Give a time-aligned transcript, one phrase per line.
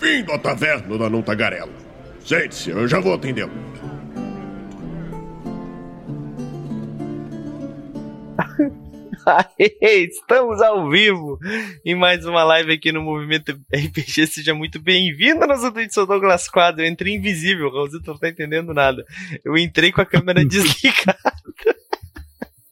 [0.00, 1.70] Bem-vindo à taverna da Não Tagarela.
[2.24, 3.52] Sente-se, eu já vou atendê-lo.
[9.82, 11.38] Estamos ao vivo
[11.84, 14.26] em mais uma live aqui no Movimento RPG.
[14.26, 15.46] Seja muito bem-vindo.
[15.46, 16.82] Nós eu sou Douglas Quadro.
[16.82, 19.04] Eu entrei invisível, o Raulzito não tá entendendo nada.
[19.44, 21.18] Eu entrei com a câmera desligada.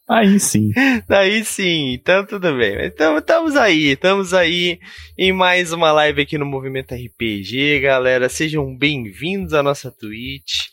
[0.09, 0.71] Aí sim.
[1.07, 2.83] Aí sim, então tudo bem.
[2.83, 4.79] Então estamos aí, estamos aí
[5.15, 8.27] em mais uma live aqui no Movimento RPG, galera.
[8.27, 10.69] Sejam bem-vindos à nossa Twitch.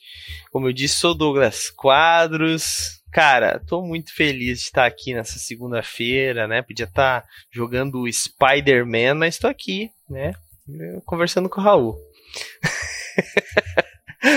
[0.50, 3.02] Como eu disse, sou Douglas Quadros.
[3.12, 6.62] Cara, tô muito feliz de estar aqui nessa segunda-feira, né?
[6.62, 7.22] Podia estar
[7.52, 10.32] jogando Spider-Man, mas tô aqui, né?
[11.04, 11.98] Conversando com o Raul.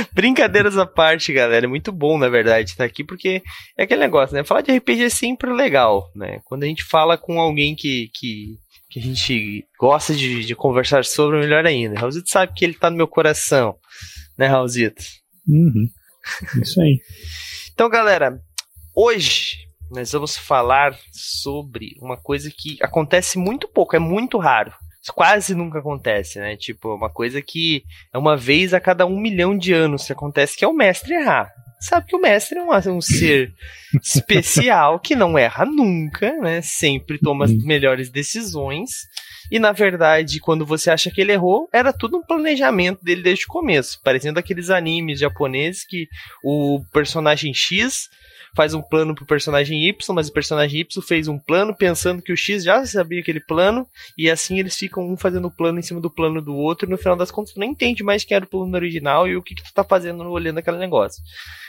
[0.14, 1.66] Brincadeiras à parte, galera.
[1.66, 3.42] É muito bom, na verdade, estar aqui, porque
[3.78, 4.44] é aquele negócio, né?
[4.44, 6.40] Falar de RPG é sempre legal, né?
[6.46, 8.58] Quando a gente fala com alguém que, que,
[8.90, 12.00] que a gente gosta de, de conversar sobre, melhor ainda.
[12.00, 13.76] Raulzito sabe que ele tá no meu coração,
[14.38, 15.04] né, Raulzito?
[15.48, 15.88] Uhum.
[16.62, 17.00] Isso aí.
[17.74, 18.40] então, galera,
[18.96, 19.58] hoje
[19.92, 24.72] nós vamos falar sobre uma coisa que acontece muito pouco, é muito raro
[25.08, 26.58] quase nunca acontece, né?
[26.58, 27.84] Tipo, uma coisa que
[28.14, 31.14] é uma vez a cada um milhão de anos que acontece, que é o mestre
[31.14, 31.50] errar.
[31.80, 33.54] Sabe que o mestre é um, um ser
[34.04, 36.62] especial que não erra nunca, né?
[36.62, 38.90] Sempre toma as melhores decisões.
[39.50, 43.46] E na verdade, quando você acha que ele errou, era tudo um planejamento dele desde
[43.46, 44.00] o começo.
[44.04, 46.08] Parecendo aqueles animes japoneses que
[46.44, 48.10] o personagem X
[48.56, 52.32] faz um plano pro personagem Y, mas o personagem Y fez um plano pensando que
[52.32, 55.84] o X já sabia aquele plano, e assim eles ficam um fazendo o plano em
[55.84, 58.36] cima do plano do outro, e no final das contas tu nem entende mais quem
[58.36, 61.22] era o plano original e o que, que tu tá fazendo olhando aquele negócio.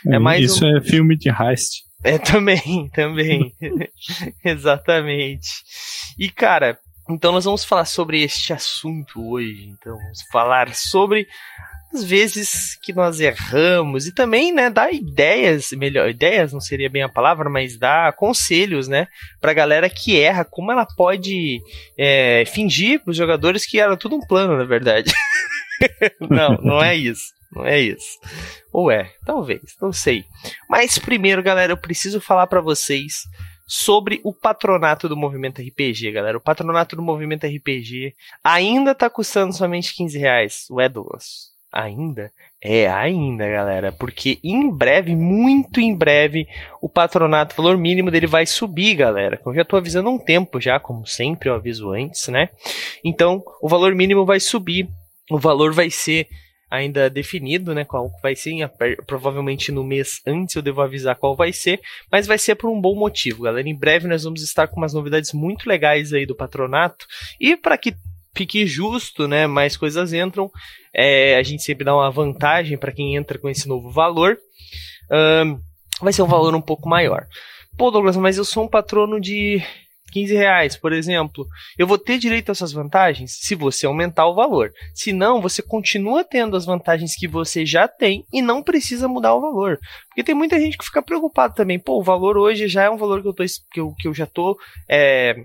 [0.07, 0.77] É, é mais isso um...
[0.77, 1.83] é filme de heist.
[2.03, 3.53] É, também, também.
[4.43, 5.47] Exatamente.
[6.17, 6.77] E, cara,
[7.09, 9.67] então nós vamos falar sobre este assunto hoje.
[9.69, 11.27] Então, vamos falar sobre
[11.93, 17.03] as vezes que nós erramos e também, né, dar ideias, melhor, ideias não seria bem
[17.03, 19.07] a palavra, mas dar conselhos, né,
[19.39, 21.59] pra galera que erra, como ela pode
[21.97, 25.11] é, fingir pros jogadores que era tudo um plano, na verdade.
[26.19, 27.33] não, não é isso.
[27.53, 28.17] Não é isso.
[28.71, 30.23] Ou é, talvez, não sei.
[30.69, 33.23] Mas primeiro, galera, eu preciso falar para vocês
[33.67, 36.37] sobre o patronato do Movimento RPG, galera.
[36.37, 38.13] O patronato do Movimento RPG
[38.43, 40.65] ainda tá custando somente 15 reais.
[40.69, 41.50] O Douglas.
[41.71, 42.31] Ainda?
[42.61, 43.91] É, ainda, galera.
[43.91, 46.47] Porque em breve, muito em breve,
[46.81, 49.39] o patronato, o valor mínimo dele vai subir, galera.
[49.45, 52.49] Eu já tô avisando há um tempo já, como sempre eu aviso antes, né?
[53.03, 54.87] Então, o valor mínimo vai subir.
[55.29, 56.27] O valor vai ser
[56.71, 57.83] ainda definido, né?
[57.83, 58.53] Qual vai ser,
[59.05, 62.79] provavelmente no mês antes eu devo avisar qual vai ser, mas vai ser por um
[62.79, 63.67] bom motivo, galera.
[63.67, 67.05] Em breve nós vamos estar com umas novidades muito legais aí do patronato
[67.39, 67.93] e para que
[68.35, 69.47] fique justo, né?
[69.47, 70.49] Mais coisas entram.
[70.93, 74.37] É, a gente sempre dá uma vantagem para quem entra com esse novo valor.
[75.11, 75.59] Um,
[76.01, 77.25] vai ser um valor um pouco maior.
[77.77, 79.61] Pô, Douglas, mas eu sou um patrono de
[80.11, 81.47] 15 reais, por exemplo.
[81.77, 84.71] Eu vou ter direito a essas vantagens se você aumentar o valor.
[84.93, 89.33] Se não, você continua tendo as vantagens que você já tem e não precisa mudar
[89.33, 89.79] o valor.
[90.09, 91.79] Porque tem muita gente que fica preocupado também.
[91.79, 94.13] Pô, o valor hoje já é um valor que eu, tô, que eu, que eu
[94.13, 94.59] já tô
[94.89, 95.35] é,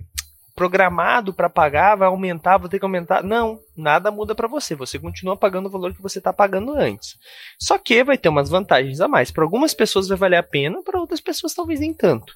[0.56, 3.22] programado para pagar, vai aumentar, vou ter que aumentar.
[3.22, 4.74] Não, nada muda para você.
[4.74, 7.18] Você continua pagando o valor que você está pagando antes.
[7.60, 9.30] Só que vai ter umas vantagens a mais.
[9.30, 12.32] Para algumas pessoas vai valer a pena, para outras pessoas talvez nem tanto.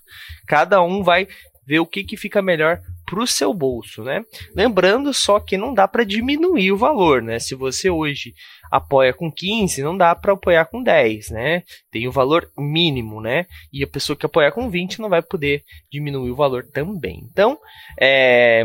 [0.46, 1.26] Cada um vai
[1.66, 4.24] ver o que, que fica melhor para o seu bolso, né?
[4.54, 7.40] Lembrando só que não dá para diminuir o valor, né?
[7.40, 8.32] Se você hoje
[8.70, 11.64] apoia com 15, não dá para apoiar com 10, né?
[11.90, 13.46] Tem o valor mínimo, né?
[13.72, 17.20] E a pessoa que apoiar com 20 não vai poder diminuir o valor também.
[17.28, 17.58] Então,
[18.00, 18.62] é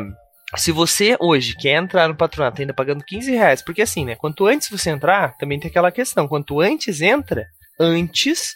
[0.56, 4.16] se você hoje quer entrar no patronato ainda pagando 15 reais, porque assim, né?
[4.16, 6.28] Quanto antes você entrar, também tem aquela questão.
[6.28, 7.46] Quanto antes entra,
[7.80, 8.56] antes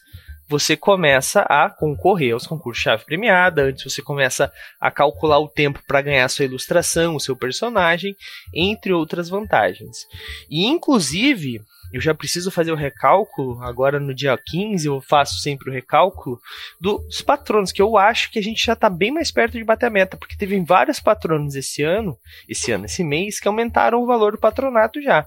[0.50, 4.52] você começa a concorrer aos concursos chave premiada, antes você começa
[4.82, 8.16] a calcular o tempo para ganhar sua ilustração, o seu personagem,
[8.52, 10.08] entre outras vantagens.
[10.50, 11.62] E inclusive,
[11.94, 16.40] eu já preciso fazer o recálculo, agora no dia 15 eu faço sempre o recálculo
[16.82, 19.86] dos patronos, que eu acho que a gente já está bem mais perto de bater
[19.86, 22.18] a meta, porque teve vários patronos esse ano,
[22.48, 25.26] esse ano, esse mês, que aumentaram o valor do patronato já.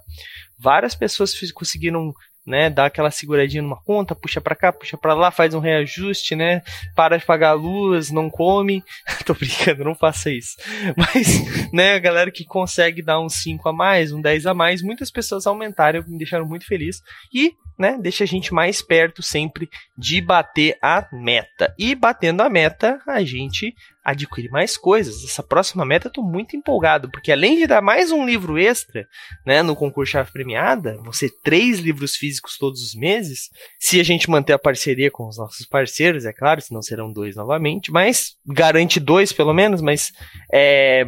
[0.58, 2.12] Várias pessoas conseguiram
[2.46, 6.34] né, dá aquela seguradinha numa conta, puxa para cá, puxa para lá, faz um reajuste,
[6.34, 6.62] né,
[6.94, 8.82] para de pagar a luz, não come.
[9.24, 10.56] Tô brincando, não faça isso.
[10.96, 14.82] Mas, né, a galera que consegue dar um 5 a mais, um 10 a mais,
[14.82, 17.00] muitas pessoas aumentaram, me deixaram muito feliz.
[17.32, 21.74] E né, deixa a gente mais perto sempre de bater a meta.
[21.78, 23.74] E batendo a meta, a gente
[24.04, 25.24] adquire mais coisas.
[25.24, 29.06] Essa próxima meta eu tô muito empolgado, porque além de dar mais um livro extra,
[29.46, 34.30] né, no concurso chave premiada, ser três livros físicos todos os meses, se a gente
[34.30, 38.98] manter a parceria com os nossos parceiros, é claro, senão serão dois novamente, mas garante
[38.98, 40.12] dois pelo menos, mas
[40.52, 41.06] é,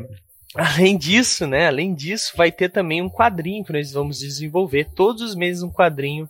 [0.55, 1.67] Além disso, né?
[1.67, 5.73] Além disso, vai ter também um quadrinho que nós vamos desenvolver todos os meses um
[5.73, 6.29] quadrinho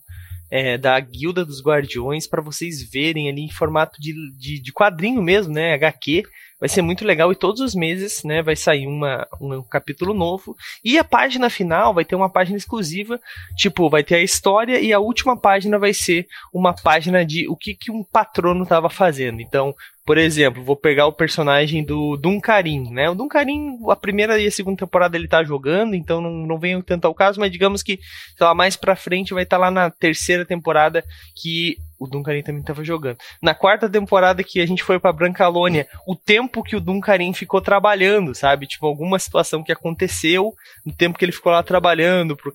[0.51, 5.21] é, da Guilda dos Guardiões para vocês verem ali em formato de, de, de, quadrinho
[5.21, 5.75] mesmo, né?
[5.75, 6.23] HQ.
[6.65, 8.41] Vai ser muito legal e todos os meses, né?
[8.41, 10.57] Vai sair uma, um capítulo novo.
[10.83, 13.21] E a página final vai ter uma página exclusiva.
[13.55, 17.55] Tipo, vai ter a história e a última página vai ser uma página de o
[17.55, 19.43] que, que um patrono estava fazendo.
[19.43, 19.75] Então,
[20.07, 23.11] por exemplo, vou pegar o personagem do Duncarim, né?
[23.11, 26.81] O Duncarim, a primeira e a segunda temporada ele tá jogando, então não, não vem
[26.81, 27.99] tanto ao caso, mas digamos que,
[28.37, 31.05] sei lá, mais pra frente vai estar tá lá na terceira temporada
[31.37, 33.19] que o Duncarim também estava jogando.
[33.43, 37.61] Na quarta temporada que a gente foi para Brancalônia, o tempo que o Duncarim ficou
[37.61, 38.67] trabalhando, sabe?
[38.67, 40.55] Tipo, alguma situação que aconteceu
[40.85, 42.53] no tempo que ele ficou lá trabalhando pro,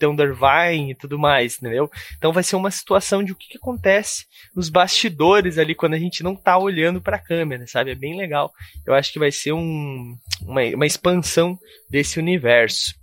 [0.00, 1.90] Thundervine e tudo mais, entendeu?
[2.16, 4.24] Então vai ser uma situação de o que, que acontece
[4.56, 7.90] nos bastidores ali quando a gente não tá olhando para a câmera, sabe?
[7.90, 8.50] É bem legal.
[8.86, 11.58] Eu acho que vai ser um, uma, uma expansão
[11.88, 12.98] desse universo.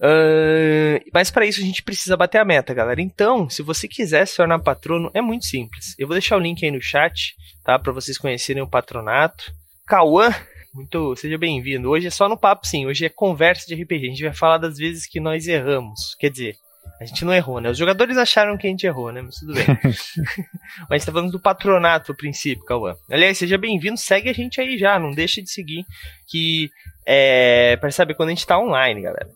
[0.00, 3.00] Uh, mas para isso a gente precisa bater a meta, galera.
[3.00, 5.94] Então, se você quiser se tornar patrono, é muito simples.
[5.98, 7.34] Eu vou deixar o link aí no chat,
[7.64, 7.78] tá?
[7.78, 9.52] Para vocês conhecerem o patronato.
[9.86, 10.32] Cauã
[10.74, 11.88] muito, seja bem-vindo.
[11.88, 12.84] Hoje é só no papo, sim.
[12.84, 14.06] Hoje é conversa de RPG.
[14.06, 16.16] A gente vai falar das vezes que nós erramos.
[16.18, 16.56] Quer dizer,
[17.04, 17.70] a gente não errou, né?
[17.70, 19.20] Os jogadores acharam que a gente errou, né?
[19.20, 19.64] Mas tudo bem.
[20.88, 22.96] Mas tá falando do patronato a princípio, Cauã.
[23.10, 25.84] Aliás, seja bem-vindo, segue a gente aí já, não deixe de seguir,
[26.26, 26.70] que
[27.06, 29.28] é para saber quando a gente tá online, galera.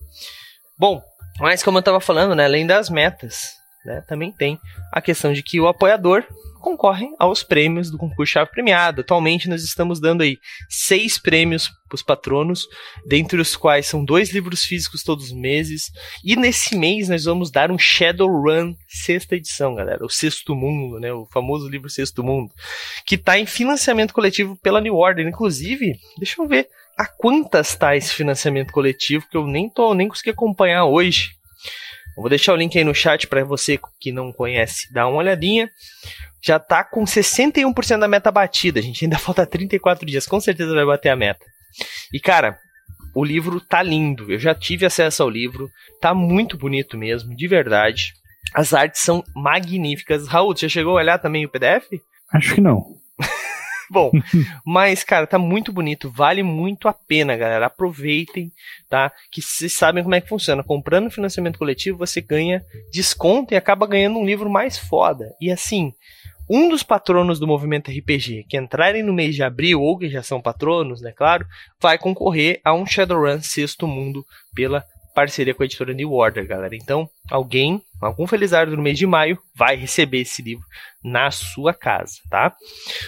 [0.79, 1.03] Bom,
[1.39, 3.53] mas como eu tava falando, né, além das metas,
[3.85, 4.59] né, também tem
[4.93, 6.25] a questão de que o apoiador
[6.59, 9.01] concorrem aos prêmios do concurso Chave Premiada.
[9.01, 10.39] Atualmente nós estamos dando aí
[10.69, 12.67] seis prêmios para os patronos,
[13.07, 15.91] dentre os quais são dois livros físicos todos os meses.
[16.23, 20.05] E nesse mês nós vamos dar um Shadowrun sexta edição, galera.
[20.05, 21.13] O Sexto Mundo, né?
[21.13, 22.53] O famoso livro Sexto Mundo.
[23.07, 25.27] Que está em financiamento coletivo pela New Order.
[25.27, 26.69] Inclusive, deixa eu ver
[26.99, 31.38] a quantas está esse financiamento coletivo, que eu nem, tô, nem consegui acompanhar hoje.
[32.19, 35.19] Eu vou deixar o link aí no chat para você que não conhece dar uma
[35.19, 35.71] olhadinha
[36.43, 38.83] já tá com 61% da meta batida.
[38.83, 41.47] Gente ainda falta 34 dias, com certeza vai bater a meta.
[42.13, 42.59] E cara,
[43.15, 44.33] o livro tá lindo.
[44.33, 45.71] Eu já tive acesso ao livro,
[46.01, 48.13] tá muito bonito mesmo, de verdade.
[48.53, 50.27] As artes são magníficas.
[50.27, 51.87] Raul, você chegou a olhar também o PDF?
[52.33, 52.98] Acho que não.
[53.91, 54.11] Bom,
[54.65, 57.67] mas, cara, tá muito bonito, vale muito a pena, galera.
[57.67, 58.53] Aproveitem,
[58.89, 59.13] tá?
[59.31, 60.63] Que vocês sabem como é que funciona.
[60.63, 65.35] Comprando financiamento coletivo, você ganha desconto e acaba ganhando um livro mais foda.
[65.41, 65.93] E assim,
[66.51, 70.23] um dos patronos do movimento RPG que entrarem no mês de abril, ou que já
[70.23, 71.47] são patronos, né, claro,
[71.81, 74.25] vai concorrer a um Shadowrun Sexto Mundo
[74.55, 76.77] pela parceria com a editora New Order, galera.
[76.77, 80.65] Então, alguém, algum felizardo no mês de maio, vai receber esse livro
[81.03, 82.55] na sua casa, tá?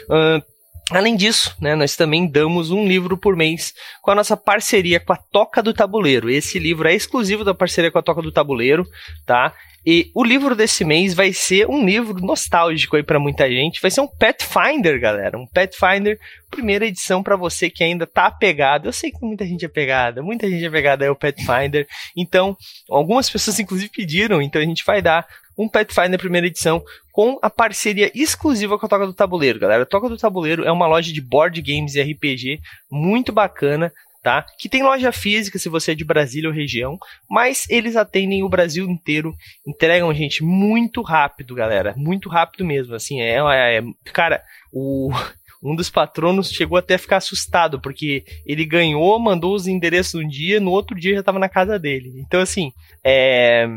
[0.08, 0.42] Uh,
[0.90, 3.72] Além disso, né, nós também damos um livro por mês
[4.02, 6.28] com a nossa parceria com a Toca do Tabuleiro.
[6.28, 8.84] Esse livro é exclusivo da parceria com a Toca do Tabuleiro,
[9.24, 9.54] tá?
[9.84, 13.80] E o livro desse mês vai ser um livro nostálgico aí para muita gente.
[13.80, 15.38] Vai ser um Pathfinder, galera.
[15.38, 16.18] Um Pathfinder,
[16.50, 18.86] primeira edição para você que ainda tá apegado.
[18.86, 21.86] Eu sei que muita gente é pegada, muita gente é pegada ao Pathfinder.
[22.14, 22.56] Então,
[22.90, 26.82] algumas pessoas inclusive pediram, então a gente vai dar um Pathfinder primeira edição
[27.12, 29.82] com a parceria exclusiva com a Toca do Tabuleiro, galera.
[29.82, 32.60] A Toca do Tabuleiro é uma loja de board games e RPG
[32.90, 34.44] muito bacana tá?
[34.58, 36.98] Que tem loja física se você é de Brasília ou região,
[37.28, 39.34] mas eles atendem o Brasil inteiro,
[39.66, 45.10] entregam gente muito rápido, galera, muito rápido mesmo, assim, é, é, cara, o
[45.62, 50.26] um dos patronos chegou até a ficar assustado, porque ele ganhou, mandou os endereços um
[50.26, 52.12] dia, no outro dia já estava na casa dele.
[52.16, 52.72] Então, assim,
[53.04, 53.68] é...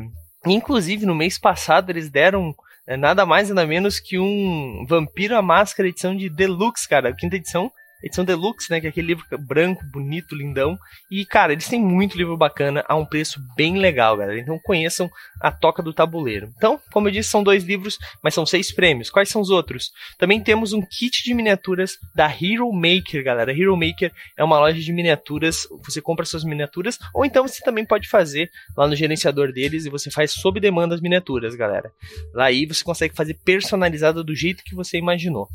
[0.46, 2.56] inclusive no mês passado eles deram
[2.88, 7.36] é, nada mais nada menos que um Vampiro a Máscara edição de Deluxe, cara, quinta
[7.36, 7.70] edição,
[8.04, 8.80] edição deluxe, né?
[8.80, 10.78] Que é aquele livro branco, bonito, lindão.
[11.10, 14.40] E, cara, eles têm muito livro bacana a um preço bem legal, galera.
[14.40, 15.10] Então conheçam
[15.42, 16.52] a Toca do Tabuleiro.
[16.58, 19.10] Então, como eu disse, são dois livros, mas são seis prêmios.
[19.10, 19.92] Quais são os outros?
[20.18, 23.52] Também temos um kit de miniaturas da Hero Maker, galera.
[23.52, 25.68] Hero Maker é uma loja de miniaturas.
[25.86, 29.90] Você compra suas miniaturas, ou então você também pode fazer lá no gerenciador deles e
[29.90, 31.92] você faz sob demanda as miniaturas, galera.
[32.34, 35.48] Lá aí você consegue fazer personalizada do jeito que você imaginou.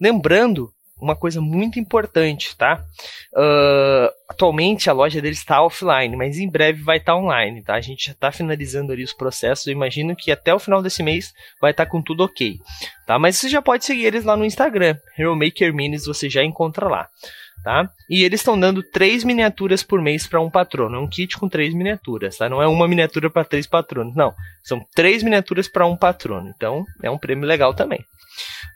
[0.00, 2.82] Lembrando uma coisa muito importante, tá?
[3.34, 7.74] Uh, atualmente a loja deles está offline, mas em breve vai estar tá online, tá?
[7.74, 9.66] A gente já está finalizando ali os processos.
[9.66, 12.58] Eu imagino que até o final desse mês vai estar tá com tudo ok,
[13.06, 13.18] tá?
[13.18, 16.88] Mas você já pode seguir eles lá no Instagram, Hero Maker Minis, você já encontra
[16.88, 17.08] lá.
[17.64, 17.90] Tá?
[18.08, 20.94] E eles estão dando três miniaturas por mês para um patrono.
[20.94, 22.48] É um kit com três miniaturas, tá?
[22.48, 24.32] Não é uma miniatura para três patronos, não.
[24.62, 26.48] São três miniaturas para um patrono.
[26.54, 28.04] Então é um prêmio legal também.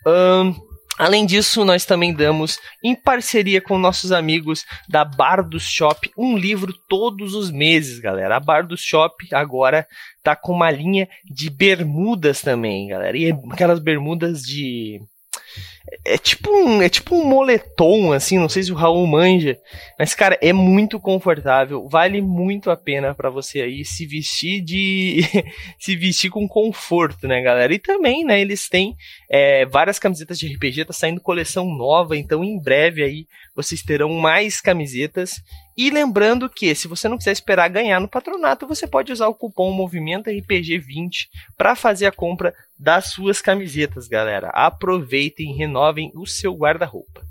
[0.04, 0.69] Um,
[1.00, 6.36] Além disso, nós também damos, em parceria com nossos amigos da Bar do Shop, um
[6.36, 8.36] livro todos os meses, galera.
[8.36, 9.88] A Bar do Shop agora
[10.22, 13.16] tá com uma linha de bermudas também, galera.
[13.16, 15.00] E aquelas bermudas de
[16.04, 19.58] é tipo um, é tipo um moletom, assim, não sei se o Raul manja,
[19.98, 25.20] mas, cara, é muito confortável, vale muito a pena para você aí se vestir de.
[25.78, 27.72] se vestir com conforto, né, galera?
[27.74, 28.94] E também, né, eles têm
[29.30, 34.10] é, várias camisetas de RPG, tá saindo coleção nova, então em breve aí vocês terão
[34.14, 35.42] mais camisetas.
[35.76, 39.34] E lembrando que, se você não quiser esperar ganhar no patronato, você pode usar o
[39.34, 44.48] cupom Movimento RPG20 para fazer a compra das suas camisetas, galera.
[44.48, 47.22] Aproveitem, renovem o seu guarda-roupa.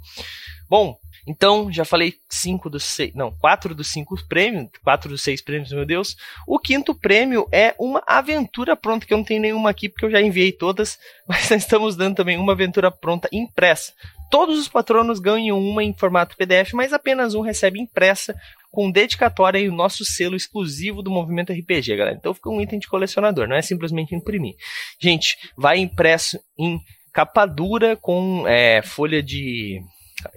[0.69, 5.41] Bom, então, já falei cinco dos seis, não, quatro dos cinco prêmios, quatro dos seis
[5.41, 6.15] prêmios, meu Deus.
[6.47, 10.11] O quinto prêmio é uma aventura pronta, que eu não tenho nenhuma aqui porque eu
[10.11, 13.93] já enviei todas, mas nós estamos dando também uma aventura pronta impressa.
[14.31, 18.35] Todos os patronos ganham uma em formato PDF, mas apenas um recebe impressa
[18.71, 22.15] com dedicatória e o nosso selo exclusivo do Movimento RPG, galera.
[22.15, 24.55] Então fica um item de colecionador, não é simplesmente imprimir.
[24.99, 26.79] Gente, vai impresso em
[27.13, 29.81] capa dura com é, folha de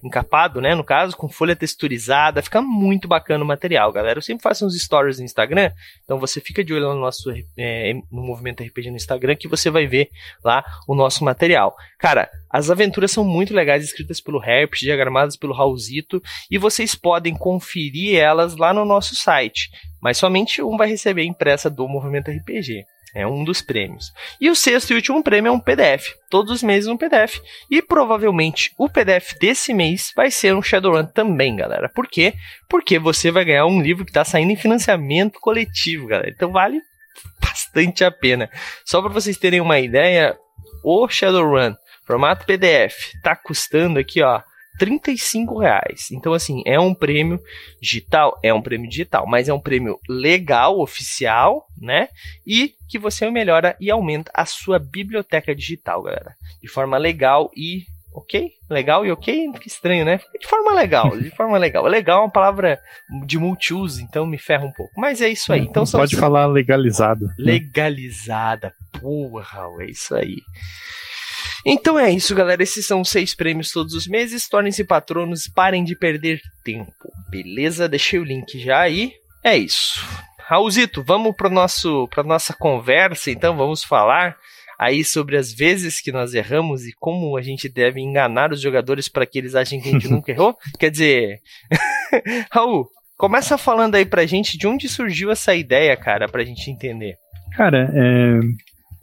[0.04, 4.18] encapado, né, no caso, com folha texturizada, fica muito bacana o material, galera.
[4.18, 5.70] Eu sempre faço uns stories no Instagram,
[6.04, 9.70] então você fica de olho no nosso é, no movimento RPG no Instagram que você
[9.70, 10.08] vai ver
[10.44, 11.74] lá o nosso material.
[11.98, 17.34] Cara, as aventuras são muito legais, escritas pelo Herpes, diagramadas pelo Raulzito, e vocês podem
[17.34, 22.84] conferir elas lá no nosso site, mas somente um vai receber impressa do Movimento RPG.
[23.14, 24.10] É um dos prêmios.
[24.40, 26.14] E o sexto e último prêmio é um PDF.
[26.30, 27.40] Todos os meses um PDF.
[27.70, 31.90] E provavelmente o PDF desse mês vai ser um Shadowrun também, galera.
[31.94, 32.32] Por quê?
[32.68, 36.30] Porque você vai ganhar um livro que está saindo em financiamento coletivo, galera.
[36.30, 36.80] Então vale
[37.38, 38.48] bastante a pena.
[38.84, 40.34] Só para vocês terem uma ideia,
[40.82, 41.74] o Shadowrun,
[42.06, 44.40] formato PDF, está custando aqui, ó,
[44.82, 46.10] 35 reais.
[46.10, 47.40] Então, assim, é um prêmio
[47.80, 48.36] digital?
[48.42, 52.08] É um prêmio digital, mas é um prêmio legal, oficial, né?
[52.44, 56.34] E que você melhora e aumenta a sua biblioteca digital, galera.
[56.60, 58.50] De forma legal e ok?
[58.68, 59.52] Legal e ok?
[59.52, 60.18] Que estranho, né?
[60.40, 61.86] De forma legal, de forma legal.
[61.86, 62.80] Legal é uma palavra
[63.24, 64.92] de multiuso, então me ferra um pouco.
[64.96, 65.60] Mas é isso aí.
[65.60, 67.26] Então, pode falar legalizado.
[67.26, 67.34] Né?
[67.38, 68.74] Legalizada.
[69.00, 70.38] Porra, é isso aí.
[71.64, 72.62] Então é isso, galera.
[72.62, 74.48] Esses são seis prêmios todos os meses.
[74.48, 76.92] Tornem-se patronos, parem de perder tempo.
[77.30, 77.88] Beleza?
[77.88, 79.12] Deixei o link já aí.
[79.44, 80.00] É isso.
[80.38, 84.36] Raulzito, vamos para nosso para nossa conversa, então vamos falar
[84.78, 89.08] aí sobre as vezes que nós erramos e como a gente deve enganar os jogadores
[89.08, 90.56] para que eles achem que a gente nunca errou.
[90.78, 91.40] Quer dizer,
[92.50, 97.16] Raul, começa falando aí pra gente de onde surgiu essa ideia, cara, pra gente entender.
[97.56, 98.40] Cara, é,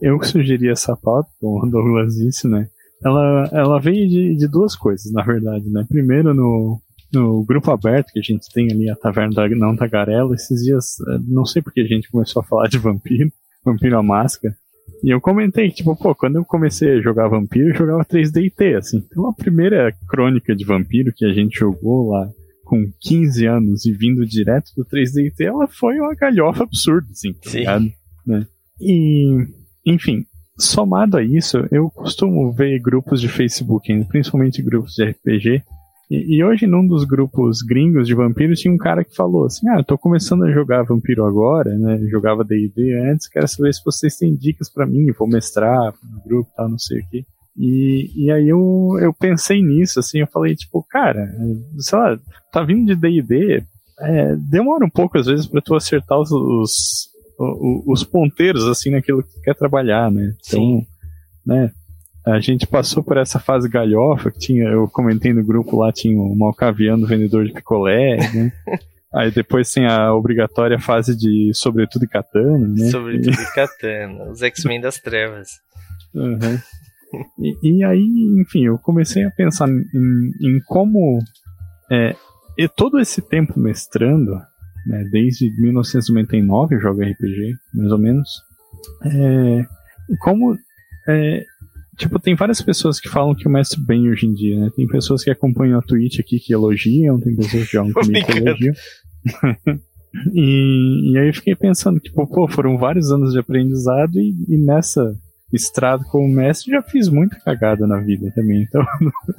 [0.01, 2.68] eu sugeri essa pauta, como o Douglas disse, né?
[3.03, 5.86] Ela, ela veio de, de duas coisas, na verdade, né?
[5.88, 6.82] Primeiro, no,
[7.13, 11.00] no grupo aberto que a gente tem ali, a Taverna da Não Tagarela, esses dias,
[11.08, 13.32] eh, não sei porque a gente começou a falar de vampiro,
[13.63, 14.56] Vampiro à Máscara,
[15.03, 18.77] e eu comentei que, tipo, pô, quando eu comecei a jogar vampiro, eu jogava 3DT,
[18.77, 18.98] assim.
[19.06, 22.29] Então a primeira crônica de vampiro que a gente jogou lá
[22.65, 27.51] com 15 anos e vindo direto do 3DT, ela foi uma galhofa absurda, assim, tá
[27.51, 27.86] ligado?
[28.27, 28.46] Né?
[28.79, 29.48] E
[29.89, 30.25] enfim,
[30.58, 35.63] somado a isso, eu costumo ver grupos de Facebook, principalmente grupos de RPG.
[36.12, 39.69] E, e, hoje, num dos grupos gringos de vampiros, tinha um cara que falou assim:
[39.69, 42.00] Ah, tô começando a jogar vampiro agora, né?
[42.10, 46.50] Jogava DD antes, quero saber se vocês têm dicas para mim, vou mestrar no grupo
[46.55, 47.25] tal, não sei o quê.
[47.55, 51.29] E, e aí eu, eu pensei nisso, assim, eu falei, tipo, cara,
[51.77, 52.17] sei lá,
[52.51, 53.63] tá vindo de D&D,
[54.00, 59.24] é, demora um pouco às vezes para tu acertar os, os, os ponteiros assim naquilo
[59.24, 60.34] que quer trabalhar, né?
[60.46, 60.88] Então, Sim.
[61.46, 61.72] né?
[62.25, 66.19] A gente passou por essa fase galhofa que tinha, eu comentei no grupo lá, tinha
[66.19, 68.51] o Malcaviano vendedor de picolé, né?
[69.12, 72.89] Aí depois tem a obrigatória fase de Sobretudo e Katana, né?
[72.91, 75.50] Sobretudo e Katana, os X-Men das Trevas.
[76.13, 76.60] Uhum.
[77.39, 78.05] E, e, aí,
[78.39, 81.19] enfim, eu comecei a pensar em, em como
[81.91, 82.15] é,
[82.55, 84.39] e todo esse tempo mestrando,
[84.86, 88.30] né, desde 1999 eu jogo RPG, mais ou menos.
[89.06, 89.66] É,
[90.22, 90.58] como
[91.08, 91.46] é,
[92.00, 94.72] Tipo, tem várias pessoas que falam que o mestre bem hoje em dia, né?
[94.74, 98.38] Tem pessoas que acompanham a Twitch aqui que elogiam, tem pessoas que jogam comigo que
[98.38, 98.74] elogiam.
[100.34, 104.58] e, e aí eu fiquei pensando, tipo, pô, foram vários anos de aprendizado e, e
[104.58, 105.14] nessa
[105.52, 108.62] estrada como mestre já fiz muita cagada na vida também.
[108.62, 108.82] Então,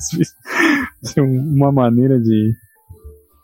[1.03, 2.53] assim, uma maneira de,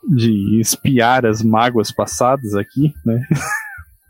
[0.07, 3.21] de espiar as mágoas passadas aqui, né?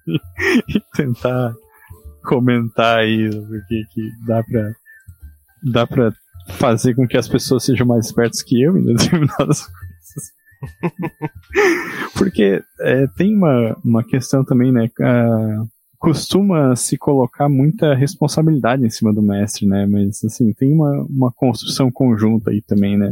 [0.69, 1.53] e tentar
[2.23, 4.71] comentar aí porque que dá pra
[5.63, 6.13] dá pra
[6.49, 10.33] fazer com que as pessoas sejam mais espertas que eu em determinadas coisas.
[12.15, 14.89] porque é, tem uma, uma questão também, né?
[14.99, 19.85] Uh, costuma se colocar muita responsabilidade em cima do mestre, né?
[19.85, 23.11] Mas assim, tem uma, uma construção conjunta aí também, né?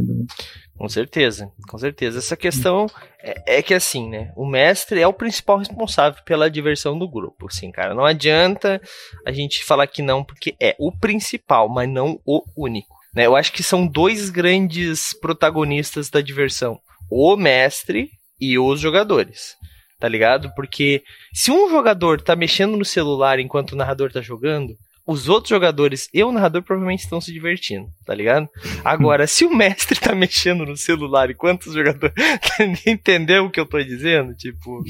[0.76, 2.18] Com certeza, com certeza.
[2.18, 2.86] Essa questão
[3.20, 4.32] é, é, que assim, né?
[4.36, 7.46] O mestre é o principal responsável pela diversão do grupo.
[7.46, 8.80] Assim, cara, não adianta
[9.26, 12.94] a gente falar que não, porque é o principal, mas não o único.
[13.14, 13.26] Né?
[13.26, 16.78] Eu acho que são dois grandes protagonistas da diversão:
[17.10, 19.56] o mestre e os jogadores
[19.98, 20.52] tá ligado?
[20.54, 24.74] Porque se um jogador tá mexendo no celular enquanto o narrador tá jogando,
[25.06, 28.48] os outros jogadores e o narrador provavelmente estão se divertindo, tá ligado?
[28.84, 32.14] Agora, se o mestre tá mexendo no celular enquanto os jogadores.
[32.84, 34.34] Entendeu o que eu tô dizendo?
[34.34, 34.82] Tipo.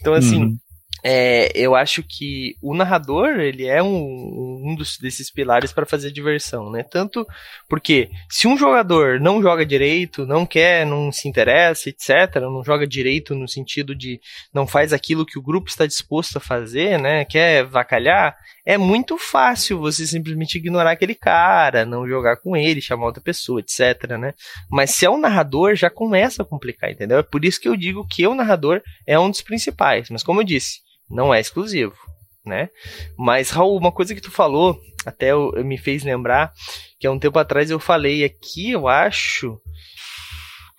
[0.00, 0.44] Então, assim.
[0.44, 0.56] Uhum.
[1.02, 6.10] É, eu acho que o narrador ele é um, um dos, desses pilares para fazer
[6.10, 6.82] diversão, né?
[6.82, 7.26] Tanto
[7.68, 12.86] porque se um jogador não joga direito, não quer, não se interessa, etc., não joga
[12.86, 14.20] direito no sentido de
[14.52, 17.24] não faz aquilo que o grupo está disposto a fazer, né?
[17.24, 23.06] Quer vacalhar, é muito fácil você simplesmente ignorar aquele cara, não jogar com ele, chamar
[23.06, 24.34] outra pessoa, etc, né?
[24.70, 27.18] Mas se é um narrador, já começa a complicar, entendeu?
[27.18, 30.10] É por isso que eu digo que o narrador é um dos principais.
[30.10, 30.80] Mas como eu disse,
[31.10, 31.96] não é exclusivo,
[32.44, 32.70] né?
[33.18, 36.52] Mas, Raul, uma coisa que tu falou, até eu, me fez lembrar,
[36.98, 39.58] que há um tempo atrás eu falei aqui, eu acho.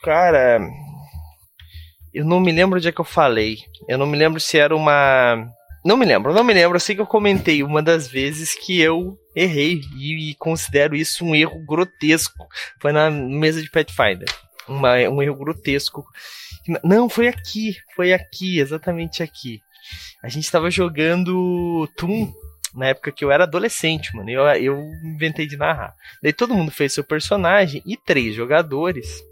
[0.03, 0.59] Cara.
[2.13, 3.59] Eu não me lembro onde é que eu falei.
[3.87, 5.47] Eu não me lembro se era uma.
[5.83, 6.75] Não me lembro, não me lembro.
[6.75, 11.33] Eu sei que eu comentei uma das vezes que eu errei e, considero isso um
[11.33, 12.45] erro grotesco.
[12.79, 14.27] Foi na mesa de Pathfinder.
[14.67, 16.05] Uma, um erro grotesco.
[16.83, 17.75] Não, foi aqui.
[17.95, 19.59] Foi aqui, exatamente aqui.
[20.23, 22.31] A gente tava jogando Toon
[22.73, 24.29] na época que eu era adolescente, mano.
[24.29, 25.93] Eu, eu inventei de narrar.
[26.21, 29.23] Daí todo mundo fez seu personagem e três jogadores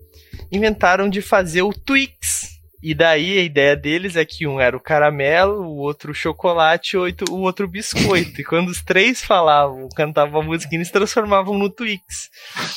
[0.51, 4.79] inventaram de fazer o Twix e daí a ideia deles é que um era o
[4.79, 8.39] caramelo, o outro o chocolate e o outro o biscoito.
[8.39, 12.29] E quando os três falavam, cantavam a música, eles transformavam no Twix.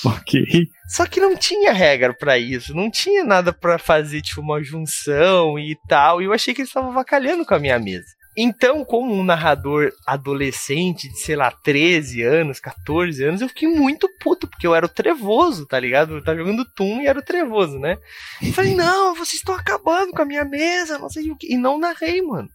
[0.04, 0.44] Ok.
[0.88, 5.58] Só que não tinha regra para isso, não tinha nada para fazer tipo uma junção
[5.58, 6.20] e tal.
[6.20, 8.21] E eu achei que eles estavam vacalhando com a minha mesa.
[8.36, 14.08] Então, como um narrador adolescente de, sei lá, 13 anos, 14 anos, eu fiquei muito
[14.18, 16.14] puto, porque eu era o trevoso, tá ligado?
[16.14, 17.98] Eu tava jogando Tum e era o trevoso, né?
[18.40, 21.52] E falei, não, vocês estão acabando com a minha mesa, não sei o que.
[21.52, 22.48] E não narrei, mano.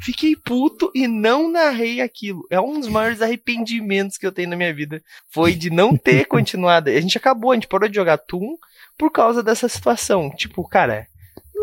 [0.00, 2.46] Fiquei puto e não narrei aquilo.
[2.50, 5.02] É um dos maiores arrependimentos que eu tenho na minha vida.
[5.30, 6.90] Foi de não ter continuado.
[6.90, 8.56] A gente acabou, a gente parou de jogar Tum
[8.96, 10.30] por causa dessa situação.
[10.30, 11.06] Tipo, cara,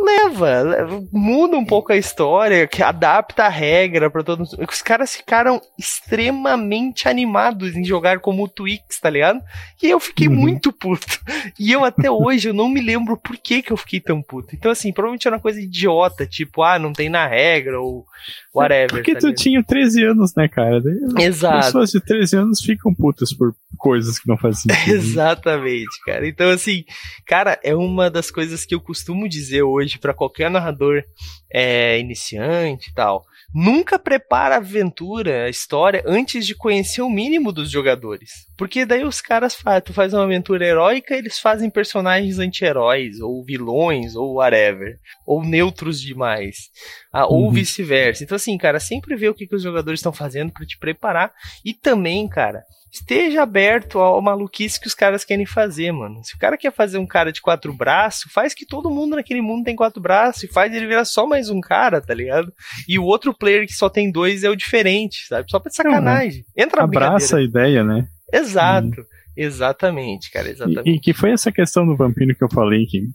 [0.03, 4.53] leva, muda um pouco a história, que adapta a regra para todos.
[4.53, 9.41] Os caras ficaram extremamente animados em jogar como o Twix, tá ligado?
[9.81, 10.35] E eu fiquei uhum.
[10.35, 11.05] muito puto.
[11.59, 14.55] E eu até hoje eu não me lembro por que, que eu fiquei tão puto.
[14.55, 18.05] Então assim, provavelmente era uma coisa idiota, tipo, ah, não tem na regra ou
[18.53, 18.89] whatever.
[18.89, 20.81] Porque tá tu tinha 13 anos, né, cara?
[21.19, 21.65] Exato.
[21.67, 24.95] Pessoas de 13 anos ficam putas por coisas que não fazem sentido.
[24.95, 26.27] Exatamente, cara.
[26.27, 26.83] Então assim,
[27.25, 31.03] cara, é uma das coisas que eu costumo dizer hoje para qualquer narrador
[31.51, 33.25] é, iniciante e tal.
[33.53, 38.31] Nunca prepara a aventura, a história, antes de conhecer o mínimo dos jogadores.
[38.57, 43.43] Porque daí os caras fazem, tu faz uma aventura heróica, eles fazem personagens anti-heróis, ou
[43.43, 44.97] vilões, ou whatever.
[45.25, 46.69] Ou neutros demais.
[47.11, 47.51] Ah, ou uhum.
[47.51, 48.23] vice-versa.
[48.23, 51.31] Então, assim, cara, sempre vê o que, que os jogadores estão fazendo para te preparar.
[51.65, 52.63] E também, cara,
[52.95, 56.23] esteja aberto ao maluquice que os caras querem fazer, mano.
[56.23, 59.41] Se o cara quer fazer um cara de quatro braços, faz que todo mundo naquele
[59.41, 62.53] mundo tem quatro braços e faz ele virar só mais um cara, tá ligado?
[62.87, 65.49] E o outro player que só tem dois é o diferente, sabe?
[65.49, 66.45] Só pra sacanagem.
[66.55, 68.07] Entra Abraça a ideia, né?
[68.37, 69.01] Exato.
[69.01, 69.05] Hum.
[69.37, 70.89] Exatamente, cara, exatamente.
[70.89, 73.09] E, e, que foi essa questão do vampiro que eu falei que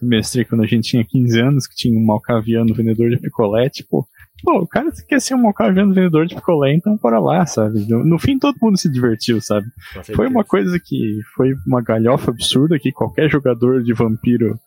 [0.00, 4.06] mestre quando a gente tinha 15 anos, que tinha um malcaviano vendedor de picolé, tipo,
[4.42, 7.86] pô, o cara quer ser um malcaviano vendedor de picolé, então bora lá, sabe?
[7.88, 9.66] No, no fim todo mundo se divertiu, sabe?
[10.14, 14.58] Foi uma coisa que foi uma galhofa absurda que qualquer jogador de vampiro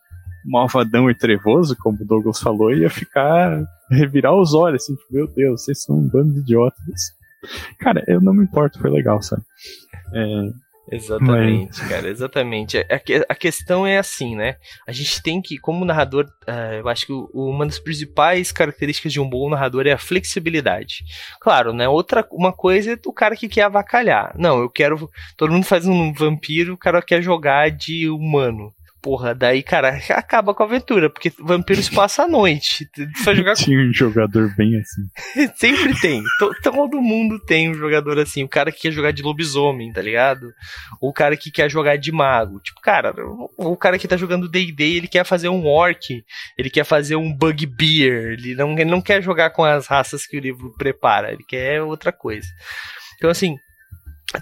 [0.44, 5.26] malvadão e trevoso, como o Douglas falou, ia ficar revirar os olhos, assim, tipo, meu
[5.26, 7.17] Deus, vocês são um bando de idiotas.
[7.78, 9.42] Cara, eu não me importo, foi legal, sabe?
[10.14, 10.50] É,
[10.90, 11.88] Exatamente, Mas...
[11.88, 12.78] cara, exatamente.
[12.78, 12.84] A,
[13.28, 14.56] a, questão é assim, né?
[14.86, 19.20] A gente tem que, como narrador, uh, eu acho que uma das principais características de
[19.20, 21.04] um bom narrador é a flexibilidade.
[21.40, 21.88] Claro, né?
[21.88, 24.34] Outra uma coisa é o cara que quer avacalhar.
[24.38, 25.10] Não, eu quero.
[25.36, 28.72] Todo mundo faz um vampiro, o cara quer jogar de humano.
[29.00, 32.88] Porra, daí, cara, acaba com a aventura, porque vampiros passa a noite.
[33.22, 35.50] Só jogar Tinha um jogador bem assim.
[35.56, 36.22] Sempre tem.
[36.62, 38.42] Todo mundo tem um jogador assim.
[38.42, 40.52] O cara que quer jogar de lobisomem, tá ligado?
[41.00, 42.60] Ou o cara que quer jogar de mago.
[42.60, 43.14] Tipo, cara,
[43.56, 46.24] o cara que tá jogando D&D, ele quer fazer um orc,
[46.56, 50.36] ele quer fazer um bugbear, ele não, ele não quer jogar com as raças que
[50.36, 52.48] o livro prepara, ele quer outra coisa.
[53.16, 53.56] Então, assim,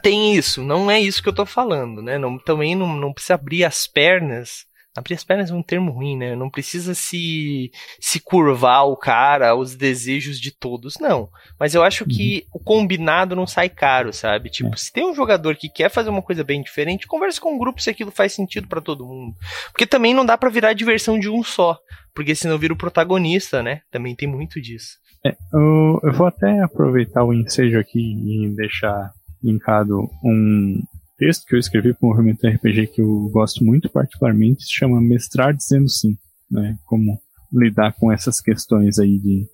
[0.02, 2.18] tem isso, não é isso que eu tô falando, né?
[2.18, 4.66] Não, também não, não precisa abrir as pernas.
[4.96, 6.34] Abrir as pernas é um termo ruim, né?
[6.34, 7.70] Não precisa se,
[8.00, 11.28] se curvar o cara aos desejos de todos, não.
[11.60, 12.60] Mas eu acho que uhum.
[12.60, 14.48] o combinado não sai caro, sabe?
[14.48, 14.76] Tipo, é.
[14.76, 17.58] se tem um jogador que quer fazer uma coisa bem diferente, converse com o um
[17.58, 19.36] grupo se aquilo faz sentido para todo mundo.
[19.70, 21.78] Porque também não dá para virar a diversão de um só.
[22.14, 23.82] Porque senão vira o protagonista, né?
[23.90, 24.96] Também tem muito disso.
[25.24, 29.12] É, eu, eu vou até aproveitar o ensejo aqui e deixar
[29.46, 30.82] linkado um
[31.16, 35.00] texto que eu escrevi para o movimento RPG que eu gosto muito particularmente, se chama
[35.00, 36.16] Mestrar Dizendo Sim,
[36.50, 36.76] né?
[36.84, 37.18] Como
[37.52, 39.46] lidar com essas questões aí de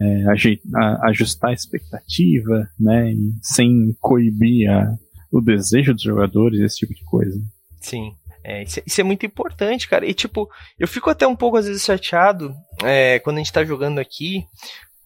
[0.00, 0.24] é,
[1.08, 3.12] ajustar a expectativa, né?
[3.12, 4.94] E sem coibir a,
[5.30, 7.40] o desejo dos jogadores, esse tipo de coisa.
[7.80, 8.12] Sim.
[8.44, 10.04] É, isso, é, isso, é muito importante, cara.
[10.04, 13.64] E tipo, eu fico até um pouco às vezes chateado é, quando a gente tá
[13.64, 14.44] jogando aqui,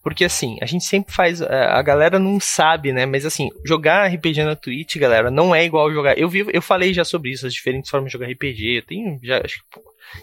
[0.03, 1.41] porque assim, a gente sempre faz.
[1.41, 3.05] É, a galera não sabe, né?
[3.05, 6.17] Mas assim, jogar RPG na Twitch, galera, não é igual jogar.
[6.17, 8.77] Eu, vi, eu falei já sobre isso, as diferentes formas de jogar RPG.
[8.77, 9.61] Eu tenho já acho,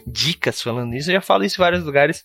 [0.07, 1.09] dicas falando isso.
[1.09, 2.23] Eu já falo isso em vários lugares.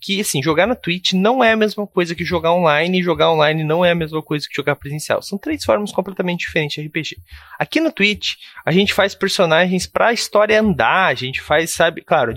[0.00, 3.00] Que assim, jogar na Twitch não é a mesma coisa que jogar online.
[3.00, 5.22] E jogar online não é a mesma coisa que jogar presencial.
[5.22, 7.16] São três formas completamente diferentes de RPG.
[7.58, 8.34] Aqui no Twitch,
[8.64, 11.06] a gente faz personagens pra história andar.
[11.06, 12.34] A gente faz, sabe, claro.